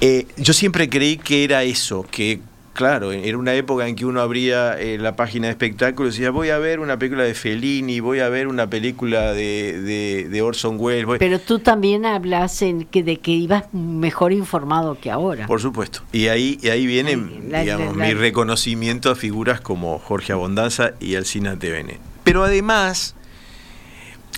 Eh, 0.00 0.26
yo 0.36 0.52
siempre 0.52 0.88
creí 0.88 1.16
que 1.16 1.44
era 1.44 1.62
eso, 1.62 2.04
que 2.10 2.40
claro, 2.74 3.12
era 3.12 3.38
una 3.38 3.54
época 3.54 3.86
en 3.86 3.94
que 3.94 4.04
uno 4.04 4.20
abría 4.20 4.78
eh, 4.80 4.98
la 4.98 5.14
página 5.14 5.46
de 5.46 5.52
espectáculos 5.52 6.14
y 6.14 6.18
decía, 6.18 6.30
voy 6.30 6.50
a 6.50 6.58
ver 6.58 6.80
una 6.80 6.98
película 6.98 7.22
de 7.22 7.32
Fellini, 7.34 8.00
voy 8.00 8.18
a 8.18 8.28
ver 8.28 8.48
una 8.48 8.68
película 8.68 9.32
de, 9.32 9.80
de- 9.80 10.28
de 10.28 10.42
Orson 10.42 10.76
Welles. 10.80 11.06
voy-". 11.06 11.18
Pero 11.20 11.38
tú 11.38 11.60
también 11.60 12.04
hablas 12.04 12.60
en 12.62 12.84
que, 12.86 13.02
de 13.04 13.18
que 13.18 13.30
ibas 13.30 13.72
mejor 13.72 14.32
informado 14.32 14.98
que 15.00 15.10
ahora. 15.10 15.46
Por 15.46 15.60
supuesto. 15.60 16.00
Y 16.12 16.26
ahí, 16.26 16.58
y 16.62 16.68
ahí 16.68 16.84
viene, 16.86 17.16
la- 17.48 17.60
digamos, 17.62 17.96
la- 17.96 18.06
mi 18.06 18.12
reconocimiento 18.14 19.10
a 19.10 19.14
figuras 19.14 19.60
como 19.60 19.98
Jorge 20.00 20.32
Abondanza 20.32 20.94
y 21.00 21.14
Alcina 21.14 21.56
TVN. 21.56 21.98
Pero 22.24 22.42
además, 22.42 23.14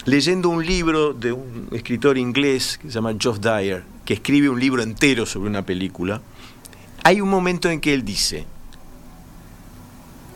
leyendo 0.07 0.49
un 0.49 0.65
libro 0.65 1.13
de 1.13 1.33
un 1.33 1.69
escritor 1.73 2.17
inglés 2.17 2.79
que 2.81 2.89
se 2.89 2.95
llama 2.95 3.15
Geoff 3.19 3.41
Dyer, 3.41 3.85
que 4.05 4.15
escribe 4.15 4.49
un 4.49 4.59
libro 4.59 4.83
entero 4.83 5.27
sobre 5.27 5.51
una 5.51 5.67
película, 5.67 6.23
hay 7.03 7.21
un 7.21 7.29
momento 7.29 7.69
en 7.69 7.81
que 7.81 7.93
él 7.93 8.05
dice, 8.05 8.47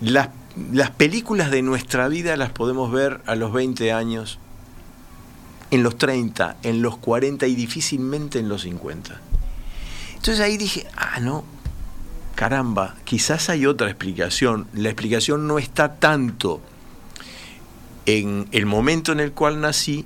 las, 0.00 0.30
las 0.72 0.90
películas 0.90 1.50
de 1.50 1.62
nuestra 1.62 2.08
vida 2.08 2.36
las 2.36 2.50
podemos 2.50 2.90
ver 2.90 3.20
a 3.26 3.36
los 3.36 3.52
20 3.52 3.92
años, 3.92 4.38
en 5.70 5.84
los 5.84 5.96
30, 5.96 6.56
en 6.64 6.82
los 6.82 6.96
40 6.98 7.46
y 7.46 7.54
difícilmente 7.54 8.40
en 8.40 8.48
los 8.48 8.62
50. 8.62 9.20
Entonces 10.16 10.40
ahí 10.40 10.56
dije, 10.56 10.86
ah, 10.96 11.20
no, 11.20 11.44
caramba, 12.34 12.96
quizás 13.04 13.48
hay 13.50 13.66
otra 13.66 13.88
explicación. 13.88 14.66
La 14.74 14.88
explicación 14.88 15.46
no 15.46 15.60
está 15.60 15.94
tanto 15.94 16.60
en 18.18 18.46
el 18.52 18.66
momento 18.66 19.12
en 19.12 19.20
el 19.20 19.32
cual 19.32 19.60
nací, 19.60 20.04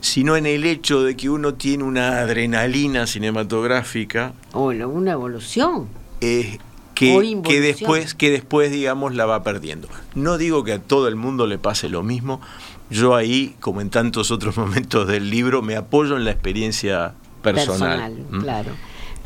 sino 0.00 0.36
en 0.36 0.46
el 0.46 0.64
hecho 0.64 1.02
de 1.02 1.16
que 1.16 1.30
uno 1.30 1.54
tiene 1.54 1.84
una 1.84 2.18
adrenalina 2.20 3.06
cinematográfica 3.06 4.34
O 4.52 4.66
una 4.70 5.12
evolución. 5.12 5.88
eh, 6.20 6.58
que, 6.94 7.40
que 7.42 7.60
después, 7.60 8.14
que 8.14 8.30
después, 8.30 8.70
digamos, 8.70 9.14
la 9.14 9.26
va 9.26 9.42
perdiendo. 9.42 9.88
No 10.14 10.38
digo 10.38 10.62
que 10.62 10.74
a 10.74 10.78
todo 10.78 11.08
el 11.08 11.16
mundo 11.16 11.46
le 11.46 11.58
pase 11.58 11.88
lo 11.88 12.02
mismo. 12.02 12.40
Yo 12.90 13.14
ahí, 13.14 13.56
como 13.60 13.80
en 13.80 13.90
tantos 13.90 14.30
otros 14.30 14.56
momentos 14.58 15.08
del 15.08 15.30
libro, 15.30 15.62
me 15.62 15.76
apoyo 15.76 16.16
en 16.16 16.24
la 16.24 16.30
experiencia 16.32 17.14
personal. 17.42 18.24
¿Mm? 18.30 18.40
claro. 18.40 18.72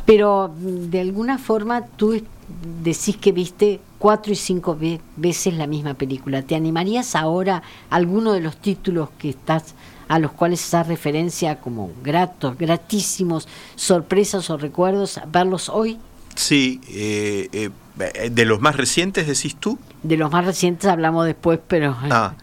Pero 0.05 0.55
de 0.57 1.01
alguna 1.01 1.37
forma 1.37 1.85
tú 1.85 2.21
decís 2.81 3.17
que 3.17 3.33
viste 3.33 3.81
cuatro 3.99 4.31
y 4.31 4.35
cinco 4.35 4.75
ve- 4.79 5.01
veces 5.15 5.53
la 5.55 5.67
misma 5.67 5.93
película. 5.93 6.41
¿Te 6.41 6.55
animarías 6.55 7.15
ahora 7.15 7.63
a 7.89 7.95
alguno 7.95 8.33
de 8.33 8.41
los 8.41 8.57
títulos 8.57 9.09
que 9.17 9.29
estás 9.29 9.73
a 10.07 10.19
los 10.19 10.31
cuales 10.31 10.73
haces 10.73 10.87
referencia 10.87 11.59
como 11.59 11.91
gratos, 12.03 12.57
gratísimos, 12.57 13.47
sorpresas 13.75 14.49
o 14.49 14.57
recuerdos, 14.57 15.19
verlos 15.31 15.69
hoy? 15.69 15.97
Sí, 16.35 16.79
eh, 16.89 17.49
eh, 17.51 18.29
de 18.29 18.45
los 18.45 18.61
más 18.61 18.77
recientes 18.77 19.27
decís 19.27 19.55
tú. 19.55 19.79
De 20.03 20.15
los 20.17 20.31
más 20.31 20.45
recientes 20.45 20.89
hablamos 20.89 21.25
después, 21.25 21.59
pero 21.67 21.97
Ah, 22.11 22.35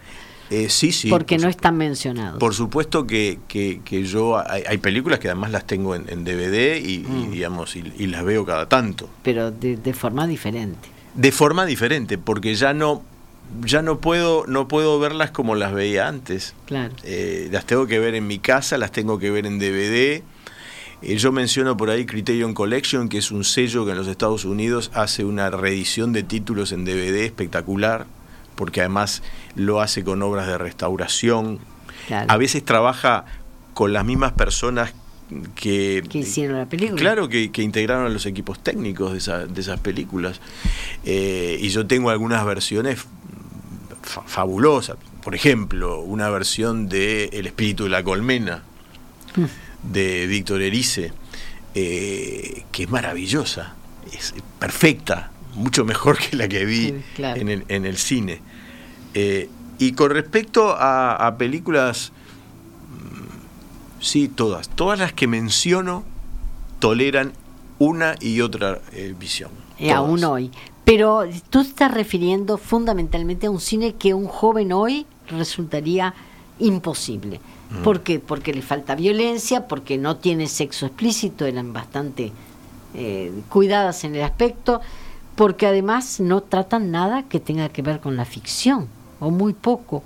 eh, 0.51 0.69
sí, 0.69 0.91
sí. 0.93 1.09
porque 1.09 1.37
por 1.37 1.45
no 1.45 1.49
están 1.51 1.77
mencionados. 1.77 2.39
Por 2.39 2.55
supuesto 2.55 3.07
que, 3.07 3.39
que- 3.49 3.81
que 3.85 4.03
yo 4.05 4.37
hay, 4.47 4.65
hay 4.69 4.79
películas 4.79 5.21
que 5.21 5.29
además 5.29 5.53
las 5.53 5.65
tengo 5.67 5.95
en, 5.95 6.07
en 6.09 6.25
DVD 6.25 6.77
y, 6.85 6.95
y, 6.97 6.99
Mm. 7.09 7.31
digamos 7.31 7.77
y, 7.77 7.93
y 7.97 8.07
las 8.09 8.25
veo 8.25 8.45
cada 8.45 8.69
tanto. 8.69 9.09
pero 9.23 9.51
de, 9.53 9.77
de 9.77 9.93
forma 9.95 10.27
diferente. 10.27 10.89
De 11.15 11.33
forma 11.33 11.65
diferente, 11.67 12.19
porque 12.19 12.55
ya 12.55 12.75
no 12.75 13.03
ya 13.63 13.83
no 13.83 14.01
puedo 14.01 14.47
no 14.47 14.69
puedo 14.69 14.99
verlas 14.99 15.31
como 15.31 15.55
las 15.55 15.73
veía 15.73 16.09
antes. 16.09 16.55
Claro. 16.67 16.95
Eh, 17.05 17.49
las 17.53 17.67
tengo 17.67 17.87
que 17.87 17.99
ver 17.99 18.15
en 18.15 18.27
mi 18.27 18.39
casa, 18.39 18.79
las 18.79 18.93
tengo 18.93 19.19
que 19.19 19.31
ver 19.31 19.47
en 19.47 19.59
DVD. 19.59 20.23
Eh, 21.03 21.17
yo 21.17 21.33
menciono 21.33 21.77
por 21.77 21.91
ahí 21.91 22.07
Criterion 22.07 22.55
Collection, 22.55 23.09
que 23.09 23.19
es 23.19 23.31
un 23.31 23.45
sello 23.45 23.85
que 23.85 23.93
en 23.93 23.99
los 23.99 24.09
Estados 24.09 24.45
Unidos 24.45 24.91
hace 24.95 25.25
una 25.25 25.51
reedición 25.51 26.13
de 26.13 26.23
títulos 26.23 26.73
en 26.73 26.85
DVD 26.85 27.25
espectacular, 27.25 28.07
porque 28.57 28.81
además 28.81 29.23
lo 29.55 29.81
hace 29.81 30.03
con 30.03 30.23
obras 30.23 30.47
de 30.47 30.59
restauración. 30.59 31.59
Claro. 32.07 32.27
A 32.29 32.37
veces 32.37 32.65
trabaja 32.65 33.25
con 33.75 33.93
las 33.93 34.05
mismas 34.05 34.33
personas 34.33 34.95
que, 35.55 36.03
que 36.09 36.19
hicieron 36.19 36.59
la 36.59 36.67
película. 36.67 37.01
Claro, 37.01 37.29
que, 37.29 37.51
que 37.51 37.63
integraron 37.63 38.07
a 38.07 38.09
los 38.11 38.27
equipos 38.27 38.63
técnicos 38.63 39.13
de, 39.13 39.19
esa- 39.19 39.47
de 39.47 39.61
esas 39.61 39.81
películas. 39.81 40.41
Eh, 41.05 41.59
y 41.61 41.69
yo 41.71 41.87
tengo 41.87 42.11
algunas 42.11 42.45
versiones 42.45 42.99
fa- 44.03 44.23
fabulosas. 44.27 44.97
Por 45.23 45.35
ejemplo, 45.35 46.01
una 46.01 46.29
versión 46.31 46.89
de 46.89 47.31
El 47.33 47.47
espíritu 47.47 47.85
de 47.85 47.91
la 47.91 48.03
colmena, 48.03 48.63
de 49.83 50.27
Víctor 50.27 50.63
Erice, 50.63 51.13
eh, 51.75 52.65
que 52.73 52.85
es 52.85 52.91
maravillosa, 52.91 53.75
es 54.13 54.35
perfecta. 54.59 55.31
mucho 55.55 55.85
mejor 55.85 56.19
que 56.19 56.37
la 56.37 56.49
que 56.49 56.65
vi 56.65 56.87
Sí, 56.89 56.95
claro. 57.15 57.41
en, 57.41 57.49
el, 57.49 57.65
en 57.69 57.87
el 57.87 57.97
cine. 57.97 58.41
Eh, 59.15 59.49
y 59.79 59.93
con 59.93 60.11
respecto 60.11 60.71
a, 60.77 61.15
a 61.27 61.37
películas, 61.39 62.13
mm, 62.13 62.14
sí, 64.05 64.29
todas, 64.29 64.69
todas 64.69 64.99
las 64.99 65.13
que 65.13 65.27
menciono 65.27 66.05
toleran 66.79 67.33
una 67.79 68.15
y 68.21 68.41
otra 68.41 68.81
eh, 68.93 69.15
visión. 69.19 69.51
Y 69.79 69.85
Todas. 69.85 69.99
aún 69.99 70.25
hoy. 70.25 70.51
Pero 70.85 71.25
tú 71.51 71.61
estás 71.61 71.93
refiriendo 71.93 72.59
fundamentalmente 72.59 73.47
a 73.47 73.51
un 73.51 73.61
cine 73.61 73.95
que 73.95 74.13
un 74.13 74.27
joven 74.27 74.73
hoy 74.73 75.07
resultaría 75.29 76.15
imposible. 76.59 77.41
Mm. 77.71 77.83
¿Por 77.83 78.03
qué? 78.03 78.21
Porque 78.21 78.53
le 78.53 78.63
falta 78.63 78.95
violencia, 78.95 79.67
porque 79.67 79.97
no 79.97 80.17
tiene 80.17 80.47
sexo 80.47 80.87
explícito, 80.87 81.47
eran 81.47 81.73
bastante 81.73 82.33
eh, 82.95 83.33
cuidadas 83.49 84.05
en 84.05 84.15
el 84.15 84.23
aspecto, 84.23 84.81
porque 85.37 85.67
además 85.67 86.21
no 86.21 86.43
tratan 86.43 86.91
nada 86.91 87.25
que 87.25 87.41
tenga 87.41 87.71
que 87.71 87.83
ver 87.83 88.01
con 88.01 88.17
la 88.17 88.27
ficción, 88.27 88.89
o 89.21 89.31
muy 89.31 89.55
poco. 89.55 90.03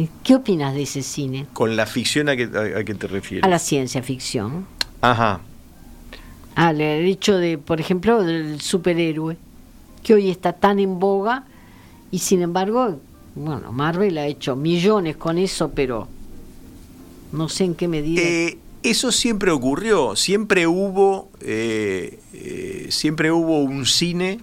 Eh, 0.00 0.08
¿Qué 0.24 0.34
opinas 0.34 0.74
de 0.74 0.82
ese 0.82 1.02
cine? 1.02 1.46
Con 1.52 1.76
la 1.76 1.84
ficción 1.84 2.30
a 2.30 2.36
que, 2.36 2.44
a, 2.44 2.78
a 2.78 2.84
te 2.84 3.06
refieres. 3.06 3.44
A 3.44 3.48
la 3.48 3.58
ciencia 3.58 4.02
ficción. 4.02 4.66
Ajá. 5.02 5.40
al 6.54 6.80
hecho 6.80 7.36
de, 7.36 7.58
por 7.58 7.80
ejemplo, 7.80 8.22
del 8.22 8.60
superhéroe, 8.60 9.36
que 10.02 10.14
hoy 10.14 10.30
está 10.30 10.52
tan 10.52 10.78
en 10.78 10.98
boga 10.98 11.44
y 12.10 12.18
sin 12.18 12.42
embargo, 12.42 13.00
bueno, 13.34 13.72
Marvel 13.72 14.18
ha 14.18 14.26
hecho 14.26 14.56
millones 14.56 15.16
con 15.16 15.38
eso, 15.38 15.70
pero 15.70 16.08
no 17.32 17.48
sé 17.48 17.64
en 17.64 17.74
qué 17.74 17.88
medida. 17.88 18.22
Eh, 18.22 18.58
eso 18.82 19.12
siempre 19.12 19.50
ocurrió, 19.50 20.16
siempre 20.16 20.66
hubo, 20.66 21.30
eh, 21.40 22.18
eh, 22.32 22.86
siempre 22.90 23.30
hubo 23.30 23.58
un 23.62 23.84
cine 23.84 24.40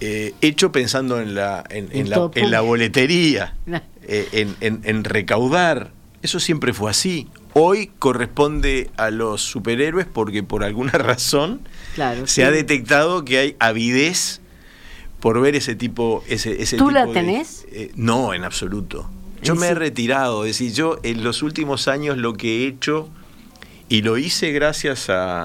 eh, 0.00 0.32
hecho 0.40 0.70
pensando 0.70 1.20
en 1.20 1.34
la, 1.34 1.64
en, 1.70 1.86
En 1.90 2.02
en 2.02 2.10
la, 2.10 2.30
en 2.34 2.50
la 2.52 2.60
boletería, 2.60 3.56
eh, 4.08 4.28
en, 4.32 4.56
en- 4.60 4.80
en 4.84 5.04
recaudar. 5.04 5.92
Eso 6.22 6.40
siempre 6.40 6.72
fue 6.72 6.90
así. 6.90 7.28
Hoy 7.52 7.90
corresponde 8.00 8.90
a 8.96 9.10
los 9.10 9.40
superhéroes 9.42 10.06
porque 10.06 10.42
por 10.42 10.64
alguna 10.64 10.90
razón 10.98 11.60
claro, 11.94 12.26
se 12.26 12.34
sí. 12.34 12.42
ha 12.42 12.50
detectado 12.50 13.24
que 13.24 13.38
hay 13.38 13.56
avidez 13.60 14.40
por 15.20 15.40
ver 15.40 15.54
ese 15.56 15.74
tipo 15.74 16.24
ese, 16.28 16.60
ese 16.62 16.76
¿Tú 16.76 16.90
la 16.90 17.06
de- 17.06 17.12
tenés? 17.12 17.66
eh, 17.70 17.92
no, 17.94 18.34
en 18.34 18.44
absoluto. 18.44 19.08
Yo 19.42 19.54
¿En 19.54 19.60
me 19.60 19.68
he 19.68 19.74
retirado, 19.74 20.44
es 20.44 20.58
decir, 20.58 20.72
yo 20.74 20.98
en 21.04 21.22
los 21.22 21.42
últimos 21.44 21.86
años 21.86 22.18
lo 22.18 22.32
que 22.34 22.64
he 22.64 22.66
hecho, 22.66 23.08
y 23.88 24.02
lo 24.02 24.18
hice 24.18 24.50
gracias 24.52 25.08
a, 25.10 25.44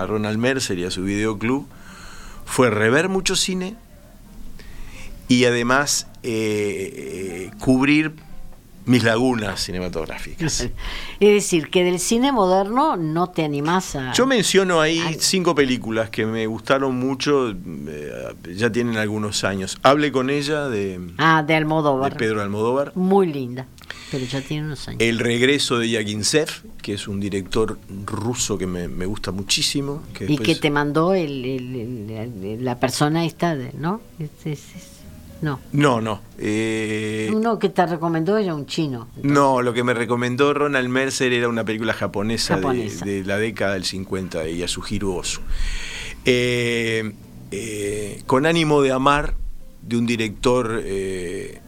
a 0.00 0.04
Ronald 0.06 0.38
Mercer 0.38 0.78
y 0.78 0.84
a 0.84 0.90
su 0.90 1.04
videoclub, 1.04 1.66
fue 2.44 2.70
rever 2.70 3.08
mucho 3.08 3.36
cine 3.36 3.76
y 5.28 5.44
además 5.44 6.06
eh, 6.22 6.92
eh, 6.96 7.50
cubrir 7.58 8.12
mis 8.86 9.04
lagunas 9.04 9.60
cinematográficas. 9.60 10.62
Es 11.20 11.28
decir, 11.34 11.68
que 11.68 11.84
del 11.84 11.98
cine 11.98 12.32
moderno 12.32 12.96
no 12.96 13.26
te 13.28 13.44
animás 13.44 13.94
a... 13.96 14.14
Yo 14.14 14.26
menciono 14.26 14.80
ahí 14.80 14.98
cinco 15.18 15.54
películas 15.54 16.08
que 16.08 16.24
me 16.24 16.46
gustaron 16.46 16.94
mucho, 16.98 17.50
eh, 17.50 18.12
ya 18.56 18.72
tienen 18.72 18.96
algunos 18.96 19.44
años. 19.44 19.78
Hable 19.82 20.10
con 20.10 20.30
ella 20.30 20.68
de, 20.70 21.00
Ah, 21.18 21.42
de 21.42 21.48
de 21.48 21.56
Almodóvar. 21.56 22.16
Pedro 22.16 22.40
Almodóvar. 22.40 22.92
Muy 22.94 23.26
linda, 23.30 23.66
pero 24.10 24.24
ya 24.24 24.40
tiene 24.40 24.64
unos 24.64 24.88
años. 24.88 25.02
El 25.02 25.18
regreso 25.18 25.78
de 25.78 25.90
Yagintsev, 25.90 26.48
que 26.80 26.94
es 26.94 27.08
un 27.08 27.20
director 27.20 27.78
ruso 28.06 28.56
que 28.56 28.66
me, 28.66 28.88
me 28.88 29.04
gusta 29.04 29.32
muchísimo. 29.32 30.02
Que 30.14 30.24
y 30.24 30.28
después- 30.28 30.46
que 30.48 30.54
te 30.54 30.70
mandó 30.70 31.12
el, 31.12 31.44
el- 31.44 31.76
el- 32.10 32.42
el- 32.42 32.64
la 32.64 32.80
persona 32.80 33.26
esta, 33.26 33.54
de- 33.54 33.74
¿no? 33.74 34.00
Es- 34.18 34.30
es- 34.46 34.74
es- 34.76 34.87
no. 35.40 35.60
No, 35.72 36.00
no. 36.00 36.20
eh, 36.38 37.30
Uno 37.34 37.58
que 37.58 37.68
te 37.68 37.86
recomendó 37.86 38.36
era 38.38 38.54
un 38.54 38.66
chino. 38.66 39.08
no, 39.22 39.62
lo 39.62 39.72
que 39.72 39.84
me 39.84 39.94
recomendó 39.94 40.52
Ronald 40.54 40.88
Mercer 40.88 41.32
era 41.32 41.48
una 41.48 41.64
película 41.64 41.92
japonesa, 41.92 42.56
de- 42.56 42.62
Japonesa. 42.62 43.04
De, 43.04 43.24
la 43.24 43.38
década 43.38 43.74
del 43.74 43.84
50 43.84 44.40
de 44.40 44.56
Yasuhiro 44.56 45.14
Ozu. 45.14 45.40
Eh, 46.24 47.12
eh, 47.50 48.22
con 48.26 48.46
ánimo 48.46 48.82
de 48.82 48.92
amar, 48.92 49.34
de 49.82 49.96
un 49.96 50.06
director 50.06 50.82
eh, 50.84 51.60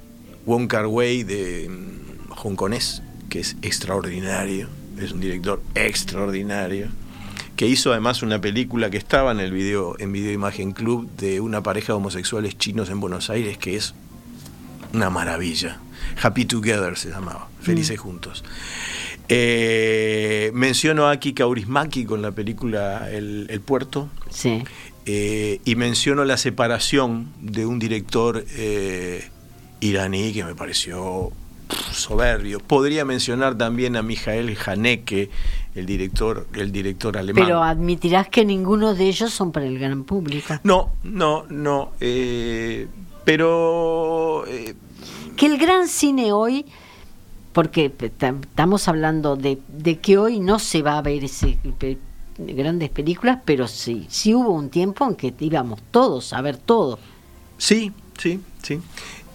Wong 0.47 0.67
Kar 0.69 0.87
Wai 0.87 1.23
de 1.23 1.69
mm, 1.71 2.33
hongkonés, 2.45 3.03
que 3.29 3.41
es 3.41 3.57
extraordinario, 3.63 4.69
es 4.99 5.13
un 5.13 5.21
director 5.21 5.63
extraordinario, 5.75 6.89
que 7.61 7.67
hizo 7.67 7.91
además 7.91 8.23
una 8.23 8.41
película 8.41 8.89
que 8.89 8.97
estaba 8.97 9.33
en 9.33 9.39
el 9.39 9.53
video, 9.53 9.95
en 9.99 10.13
Video 10.13 10.33
Imagen 10.33 10.73
Club, 10.73 11.11
de 11.19 11.41
una 11.41 11.63
pareja 11.63 11.89
de 11.89 11.99
homosexuales 11.99 12.57
chinos 12.57 12.89
en 12.89 13.01
Buenos 13.01 13.29
Aires, 13.29 13.59
que 13.59 13.77
es 13.77 13.93
una 14.95 15.11
maravilla. 15.11 15.79
Happy 16.23 16.47
Together 16.47 16.97
se 16.97 17.11
llamaba, 17.11 17.51
Felices 17.61 18.01
Juntos. 18.01 18.45
Eh, 19.29 20.51
menciono 20.55 21.07
a 21.07 21.11
Aki 21.11 21.35
Kaurismäki 21.35 22.07
con 22.07 22.23
la 22.23 22.33
película 22.33 23.11
El, 23.11 23.47
El 23.51 23.61
Puerto. 23.61 24.09
Sí. 24.31 24.65
Eh, 25.05 25.61
y 25.63 25.75
menciono 25.75 26.25
la 26.25 26.39
separación 26.39 27.31
de 27.43 27.67
un 27.67 27.79
director 27.79 28.43
eh, 28.57 29.29
iraní 29.81 30.33
que 30.33 30.45
me 30.45 30.55
pareció 30.55 31.31
soberbio. 31.93 32.61
Podría 32.61 33.05
mencionar 33.05 33.57
también 33.57 33.97
a 33.97 34.03
Mijael 34.03 34.57
Haneke, 34.67 35.31
el 35.75 35.87
director, 35.87 36.47
el 36.55 36.73
director 36.73 37.17
alemán. 37.17 37.45
Pero 37.45 37.63
admitirás 37.63 38.29
que 38.29 38.45
ninguno 38.45 38.95
de 38.95 39.05
ellos 39.07 39.33
son 39.33 39.53
para 39.53 39.67
el 39.67 39.79
gran 39.79 40.05
público. 40.05 40.55
no, 40.65 40.91
no, 41.05 41.45
no. 41.49 41.91
eh, 42.01 42.89
pero 43.25 44.45
eh, 44.47 44.75
Que 45.37 45.47
el 45.47 45.59
gran 45.59 45.87
cine 45.89 46.33
hoy, 46.33 46.67
porque 47.53 47.93
estamos 48.01 48.89
hablando 48.89 49.37
de, 49.37 49.59
de 49.69 49.99
que 49.99 50.19
hoy 50.19 50.41
no 50.41 50.59
se 50.59 50.83
va 50.83 50.99
a 50.99 51.03
ver 51.03 51.25
ese 51.25 51.59
pe- 51.79 51.99
grandes 52.39 52.89
películas, 52.91 53.39
pero 53.45 53.69
sí, 53.69 54.07
sí 54.09 54.35
hubo 54.35 54.51
un 54.51 54.71
tiempo 54.71 55.07
en 55.07 55.15
que 55.15 55.35
íbamos 55.41 55.81
todos 55.91 56.33
a 56.33 56.41
ver 56.41 56.57
todo. 56.57 56.99
sí, 57.59 57.93
sí, 58.19 58.41
sí. 58.63 58.81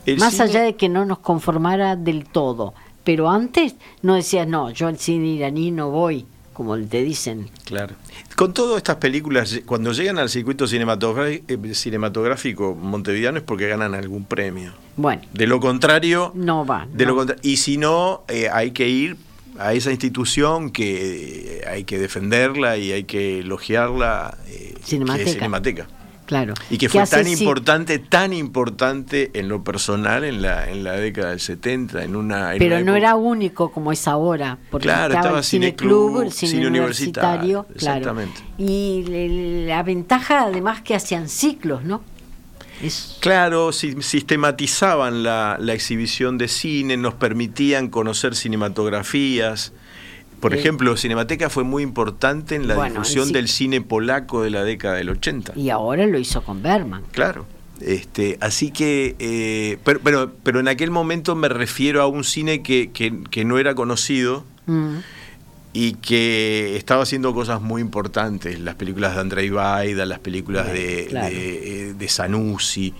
El 0.06 0.18
Más 0.20 0.34
cine- 0.34 0.44
allá 0.46 0.62
de 0.64 0.76
que 0.76 0.90
no 0.90 1.06
nos 1.06 1.20
conformara 1.20 1.96
del 1.96 2.26
todo. 2.26 2.74
Pero 3.04 3.30
antes 3.30 3.76
no 4.02 4.16
decías, 4.16 4.48
no, 4.48 4.72
yo 4.72 4.88
al 4.88 4.98
cine 4.98 5.28
iraní 5.28 5.72
no 5.72 5.90
voy, 5.92 6.26
como 6.54 6.78
te 6.80 7.04
dicen. 7.04 7.50
Claro. 7.66 7.96
Con 8.36 8.54
todas 8.54 8.78
estas 8.78 8.96
películas, 8.98 9.62
cuando 9.66 9.92
llegan 9.94 10.18
al 10.18 10.30
circuito 10.30 10.68
cinematográfico, 10.68 11.46
cinematográfico 11.74 12.76
montevideano 12.76 13.38
es 13.38 13.44
porque 13.44 13.68
ganan 13.68 13.94
algún 13.94 14.26
premio. 14.26 14.74
Bueno, 14.98 15.22
De 15.34 15.46
lo 15.48 15.60
contrario, 15.60 16.32
no 16.36 16.66
va. 16.66 16.88
de 16.92 17.06
lo 17.06 17.16
contra- 17.16 17.36
y 17.42 17.58
si 17.58 17.78
no, 17.78 18.24
eh, 18.28 18.50
hay 18.52 18.72
que 18.72 18.88
ir 18.90 19.18
a 19.58 19.74
esa 19.74 19.92
institución 19.92 20.70
que 20.72 21.60
eh, 21.60 21.68
hay 21.68 21.84
que 21.84 21.98
defenderla 22.00 22.78
y 22.78 22.92
hay 22.92 23.04
que 23.06 23.40
elogiarla, 23.40 24.38
eh, 24.48 24.74
que 24.76 24.80
es 24.80 24.86
Cinemateca. 25.34 25.88
Claro. 26.26 26.56
Y 26.72 26.78
que 26.80 26.88
¿Qué 26.88 27.06
fue 27.06 27.06
tan 27.08 27.28
importante, 27.28 28.00
tan 28.00 28.34
importante 28.34 29.30
en 29.36 29.48
lo 29.48 29.64
personal 29.64 30.24
en 30.24 30.42
la, 30.42 30.70
en 30.72 30.84
la 30.84 30.94
década 30.94 31.30
del 31.30 31.40
70, 31.40 32.04
en 32.04 32.16
una... 32.16 32.54
en 32.54 32.58
Pero 32.60 32.78
una 32.78 32.84
no 32.86 32.92
época- 32.96 32.98
era 32.98 33.16
único 33.16 33.72
como 33.72 33.92
es 33.92 34.08
ahora, 34.08 34.58
porque 34.72 34.86
Claro, 34.88 35.14
estaba, 35.14 35.20
estaba 35.22 35.38
el 35.40 35.44
cine 35.44 35.66
Cineclub, 35.68 35.90
club, 36.14 36.22
el 36.24 36.32
cine, 36.32 36.52
cine 36.52 36.68
universitario, 36.68 37.60
universitario, 37.70 38.14
claro. 38.14 38.32
Y 38.58 39.66
la 39.68 39.84
ventaja 39.84 40.42
además 40.46 40.82
que 40.82 40.96
hacían 40.96 41.30
ciclos, 41.30 41.84
¿no? 41.84 42.02
Es, 42.82 43.18
Claro, 43.22 43.72
si- 43.72 44.02
sistematizaban 44.02 45.24
la, 45.24 45.58
la 45.60 45.74
exhibición 45.74 46.38
de 46.38 46.48
cine, 46.48 46.98
nos 46.98 47.14
permitían 47.14 47.88
conocer 47.90 48.36
cinematografías. 48.36 49.74
Por 50.40 50.54
Sí. 50.54 50.60
ejemplo, 50.60 50.96
Cinemateca 50.98 51.50
fue 51.50 51.64
muy 51.64 51.82
importante 51.84 52.56
en 52.56 52.68
la 52.68 52.76
Bueno, 52.76 52.96
difusión 53.02 53.28
sí. 53.28 53.34
del 53.34 53.48
cine 53.48 53.82
polaco 53.82 54.44
de 54.44 54.50
la 54.52 54.64
década 54.64 54.96
del 54.96 55.10
80. 55.10 55.54
y 55.56 55.70
ahora 55.70 56.06
lo 56.06 56.20
hizo 56.20 56.44
con 56.44 56.62
Berman. 56.62 57.04
Claro. 57.12 57.46
Este, 57.82 58.38
así 58.42 58.72
que, 58.72 59.16
eh, 59.20 59.78
pero, 59.84 60.00
pero, 60.02 60.32
pero 60.44 60.60
en 60.60 60.68
aquel 60.68 60.92
momento 60.92 61.36
me 61.36 61.50
refiero 61.50 62.02
a 62.02 62.08
un 62.08 62.24
cine 62.24 62.62
que, 62.64 62.90
que- 62.94 63.20
que 63.30 63.44
no 63.44 63.58
era 63.60 63.76
conocido 63.76 64.46
Mm. 64.66 64.98
y 65.74 65.94
que 65.96 66.78
estaba 66.78 67.04
haciendo 67.04 67.34
cosas 67.34 67.62
muy 67.62 67.82
importantes. 67.82 68.60
Las 68.62 68.76
películas 68.76 69.16
de 69.16 69.22
Andrei 69.22 69.50
Baida, 69.50 70.06
las 70.06 70.20
películas 70.20 70.72
de, 70.72 71.08
Claro. 71.10 71.28
de, 71.36 71.90
eh, 71.90 71.94
de 71.94 72.08
Zanussi. 72.08 72.94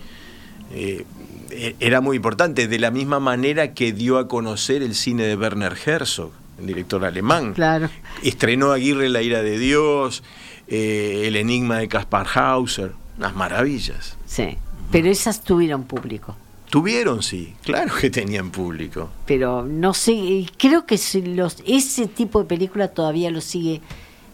eh, 0.74 1.04
e- 1.50 1.76
era 1.80 2.00
muy 2.00 2.16
importante, 2.16 2.66
de 2.66 2.78
la 2.80 2.90
misma 2.90 3.20
manera 3.20 3.72
que 3.72 3.92
dio 3.92 4.18
a 4.18 4.26
conocer 4.26 4.82
el 4.82 4.94
cine 4.96 5.22
de 5.22 5.36
Werner 5.36 5.74
Herzog, 5.86 6.32
el 6.58 6.66
director 6.66 7.04
alemán. 7.04 7.54
Claro. 7.54 7.88
Estrenó 8.22 8.72
Aguirre 8.72 9.08
La 9.08 9.22
ira 9.22 9.42
de 9.42 9.58
Dios, 9.58 10.22
eh, 10.68 11.24
El 11.26 11.36
enigma 11.36 11.78
de 11.78 11.88
Kaspar 11.88 12.26
Hauser, 12.34 12.92
unas 13.18 13.34
maravillas. 13.34 14.16
Sí. 14.26 14.56
Pero 14.90 15.08
esas 15.08 15.42
tuvieron 15.42 15.84
público. 15.84 16.36
Tuvieron, 16.70 17.22
sí, 17.22 17.54
claro 17.62 17.94
que 17.94 18.10
tenían 18.10 18.50
público. 18.50 19.10
Pero 19.24 19.64
no 19.64 19.94
sé, 19.94 20.46
creo 20.58 20.84
que 20.84 20.98
si 20.98 21.22
los, 21.22 21.58
ese 21.66 22.06
tipo 22.06 22.40
de 22.40 22.46
película 22.46 22.88
todavía 22.88 23.30
lo 23.30 23.40
sigue, 23.40 23.80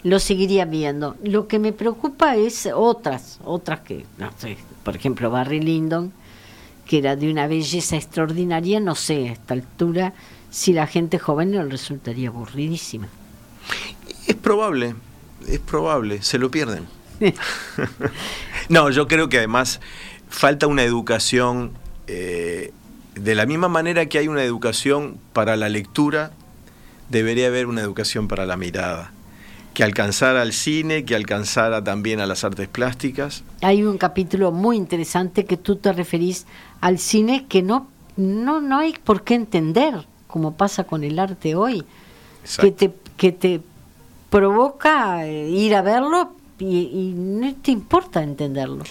lo 0.03 0.19
seguiría 0.19 0.65
viendo. 0.65 1.15
Lo 1.23 1.47
que 1.47 1.59
me 1.59 1.73
preocupa 1.73 2.35
es 2.35 2.67
otras, 2.73 3.39
otras 3.43 3.81
que, 3.81 4.05
no 4.17 4.31
sé, 4.37 4.57
por 4.83 4.95
ejemplo, 4.95 5.29
Barry 5.29 5.61
Lyndon, 5.61 6.11
que 6.85 6.97
era 6.97 7.15
de 7.15 7.31
una 7.31 7.47
belleza 7.47 7.95
extraordinaria, 7.95 8.79
no 8.79 8.95
sé 8.95 9.29
a 9.29 9.31
esta 9.33 9.53
altura 9.53 10.13
si 10.53 10.71
la 10.71 10.85
gente 10.85 11.17
joven 11.17 11.51
le 11.51 11.63
resultaría 11.63 12.29
aburridísima. 12.29 13.07
Es 14.27 14.35
probable, 14.35 14.93
es 15.47 15.59
probable, 15.59 16.21
se 16.21 16.37
lo 16.37 16.51
pierden. 16.51 16.85
no, 18.69 18.91
yo 18.91 19.07
creo 19.07 19.29
que 19.29 19.39
además 19.39 19.81
falta 20.29 20.67
una 20.67 20.83
educación, 20.83 21.71
eh, 22.05 22.71
de 23.15 23.33
la 23.33 23.47
misma 23.47 23.67
manera 23.67 24.05
que 24.05 24.19
hay 24.19 24.27
una 24.27 24.43
educación 24.43 25.17
para 25.33 25.55
la 25.55 25.69
lectura, 25.69 26.31
debería 27.09 27.47
haber 27.47 27.65
una 27.65 27.81
educación 27.81 28.27
para 28.27 28.45
la 28.45 28.55
mirada 28.55 29.11
que 29.73 29.83
alcanzara 29.83 30.43
al 30.43 30.53
cine, 30.53 31.03
que 31.03 31.15
alcanzara 31.15 31.83
también 31.83 32.19
a 32.19 32.27
las 32.27 32.43
artes 32.43 32.67
plásticas. 32.67 33.43
Hay 33.61 33.81
un 33.81 33.97
capítulo 33.97 34.51
muy 34.51 34.77
interesante 34.77 35.45
que 35.45 35.57
tú 35.57 35.77
te 35.77 35.91
referís 35.93 36.45
al 36.79 36.99
cine 36.99 37.47
que 37.47 37.63
no, 37.63 37.87
no, 38.17 38.61
no 38.61 38.77
hay 38.77 38.93
por 39.03 39.23
qué 39.23 39.33
entender, 39.33 40.05
como 40.33 40.55
pasa 40.57 40.85
con 40.85 41.03
el 41.03 41.19
arte 41.19 41.53
hoy, 41.53 41.83
que 42.59 42.71
te, 42.71 42.91
que 43.17 43.31
te 43.31 43.61
provoca 44.31 45.27
eh, 45.27 45.47
ir 45.47 45.75
a 45.75 45.83
verlo 45.83 46.33
y, 46.57 47.13
no 47.15 47.53
te 47.53 47.69
importa 47.69 48.23
entenderlo. 48.23 48.83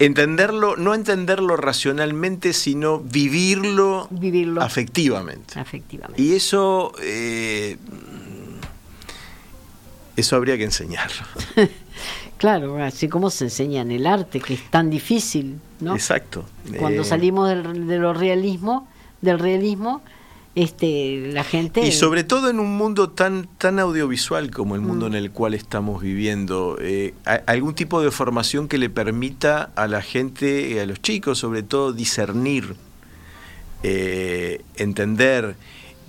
Entenderlo, 0.00 0.76
no 0.76 0.92
entenderlo 0.92 1.56
racionalmente, 1.56 2.52
sino 2.52 2.98
vivirlo, 2.98 4.08
vivirlo 4.10 4.62
afectivamente. 4.62 5.60
afectivamente. 5.60 6.20
Y 6.20 6.34
eso... 6.34 6.90
Eh, 7.00 7.76
eso 10.16 10.34
habría 10.34 10.58
que 10.58 10.64
enseñarlo. 10.64 11.24
claro, 12.36 12.82
así 12.82 13.08
como 13.08 13.30
se 13.30 13.44
enseña 13.44 13.82
en 13.82 13.92
el 13.92 14.08
arte, 14.08 14.40
que 14.40 14.54
es 14.54 14.70
tan 14.70 14.90
difícil, 14.90 15.60
¿no? 15.78 15.94
Exacto. 15.94 16.46
Cuando 16.80 17.02
eh, 17.02 17.04
salimos 17.04 17.48
del, 17.48 17.86
de 17.86 17.98
lo 17.98 18.12
realismo, 18.12 18.88
del 19.20 19.38
realismo, 19.38 20.02
este, 20.54 21.30
la 21.32 21.44
gente... 21.44 21.86
Y 21.86 21.92
sobre 21.92 22.24
todo 22.24 22.50
en 22.50 22.60
un 22.60 22.76
mundo 22.76 23.10
tan, 23.10 23.48
tan 23.58 23.78
audiovisual 23.78 24.50
como 24.50 24.74
el 24.74 24.80
mundo 24.80 25.06
mm. 25.06 25.08
en 25.08 25.14
el 25.14 25.30
cual 25.30 25.54
estamos 25.54 26.02
viviendo, 26.02 26.76
eh, 26.80 27.14
algún 27.46 27.74
tipo 27.74 28.02
de 28.02 28.10
formación 28.10 28.68
que 28.68 28.78
le 28.78 28.90
permita 28.90 29.70
a 29.76 29.86
la 29.86 30.02
gente, 30.02 30.80
a 30.80 30.86
los 30.86 31.00
chicos 31.00 31.38
sobre 31.38 31.62
todo, 31.62 31.92
discernir, 31.92 32.74
eh, 33.82 34.62
entender 34.76 35.56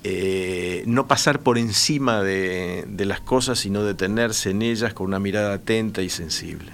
eh, 0.03 0.83
no 0.87 1.05
pasar 1.05 1.41
por 1.41 1.59
encima 1.59 2.23
de, 2.23 2.85
las 3.05 3.21
cosas, 3.21 3.59
sino 3.59 3.83
detenerse 3.83 4.49
en 4.49 4.63
ellas 4.63 4.95
con 4.95 5.05
una 5.05 5.19
mirada 5.19 5.53
atenta 5.53 6.01
y 6.01 6.09
sensible. 6.09 6.71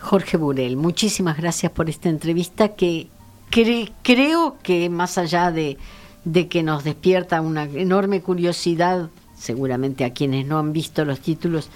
Jorge 0.00 0.36
Burel, 0.36 0.76
muchísimas 0.76 1.38
gracias 1.38 1.72
por 1.72 1.88
esta 1.88 2.10
entrevista 2.10 2.74
que 2.74 3.08
creo 4.02 4.58
que 4.62 4.90
más 4.90 5.16
allá 5.16 5.50
de, 5.50 5.78
que 6.48 6.62
nos 6.62 6.84
despierta 6.84 7.40
una 7.40 7.64
enorme 7.64 8.20
curiosidad, 8.20 9.10
seguramente 9.36 10.04
a 10.04 10.12
quienes 10.12 10.46
no 10.46 10.58
han 10.58 10.72
visto 10.72 11.04
los 11.04 11.20
títulos, 11.20 11.70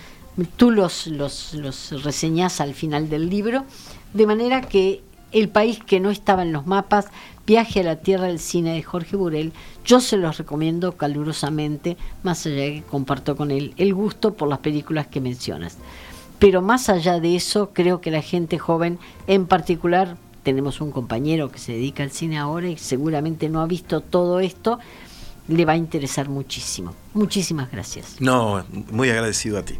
tú 0.56 0.70
los, 0.70 1.06
los, 1.06 1.54
los 1.54 2.02
reseñás 2.04 2.60
al 2.60 2.74
final 2.74 3.08
del 3.08 3.28
libro, 3.28 3.64
de 4.12 4.26
manera 4.26 4.62
que 4.62 5.02
el 5.32 5.48
país 5.48 5.78
que 5.84 6.00
no 6.00 6.10
estaba 6.10 6.42
en 6.42 6.52
los 6.52 6.66
mapas 6.66 7.06
Viaje 7.44 7.80
a 7.80 7.82
la 7.82 7.96
Tierra 7.96 8.28
del 8.28 8.38
Cine 8.38 8.74
de 8.74 8.84
Jorge 8.84 9.16
Burel, 9.16 9.52
yo 9.84 10.00
se 10.00 10.16
los 10.16 10.38
recomiendo 10.38 10.92
calurosamente, 10.92 11.96
más 12.22 12.46
allá 12.46 12.56
de 12.56 12.74
que 12.74 12.82
comparto 12.82 13.36
con 13.36 13.50
él 13.50 13.74
el 13.78 13.94
gusto 13.94 14.34
por 14.34 14.48
las 14.48 14.60
películas 14.60 15.08
que 15.08 15.20
mencionas. 15.20 15.76
Pero 16.38 16.62
más 16.62 16.88
allá 16.88 17.18
de 17.18 17.34
eso, 17.34 17.70
creo 17.72 18.00
que 18.00 18.12
la 18.12 18.22
gente 18.22 18.58
joven, 18.58 19.00
en 19.26 19.46
particular, 19.46 20.16
tenemos 20.42 20.80
un 20.80 20.90
compañero 20.90 21.50
que 21.50 21.58
se 21.58 21.72
dedica 21.72 22.02
al 22.02 22.10
cine 22.10 22.38
ahora 22.38 22.68
y 22.68 22.76
seguramente 22.76 23.48
no 23.48 23.60
ha 23.60 23.66
visto 23.66 24.00
todo 24.00 24.40
esto, 24.40 24.78
le 25.48 25.64
va 25.64 25.72
a 25.72 25.76
interesar 25.76 26.28
muchísimo. 26.28 26.94
Muchísimas 27.14 27.70
gracias. 27.70 28.20
No, 28.20 28.64
muy 28.90 29.10
agradecido 29.10 29.58
a 29.58 29.64
ti. 29.64 29.78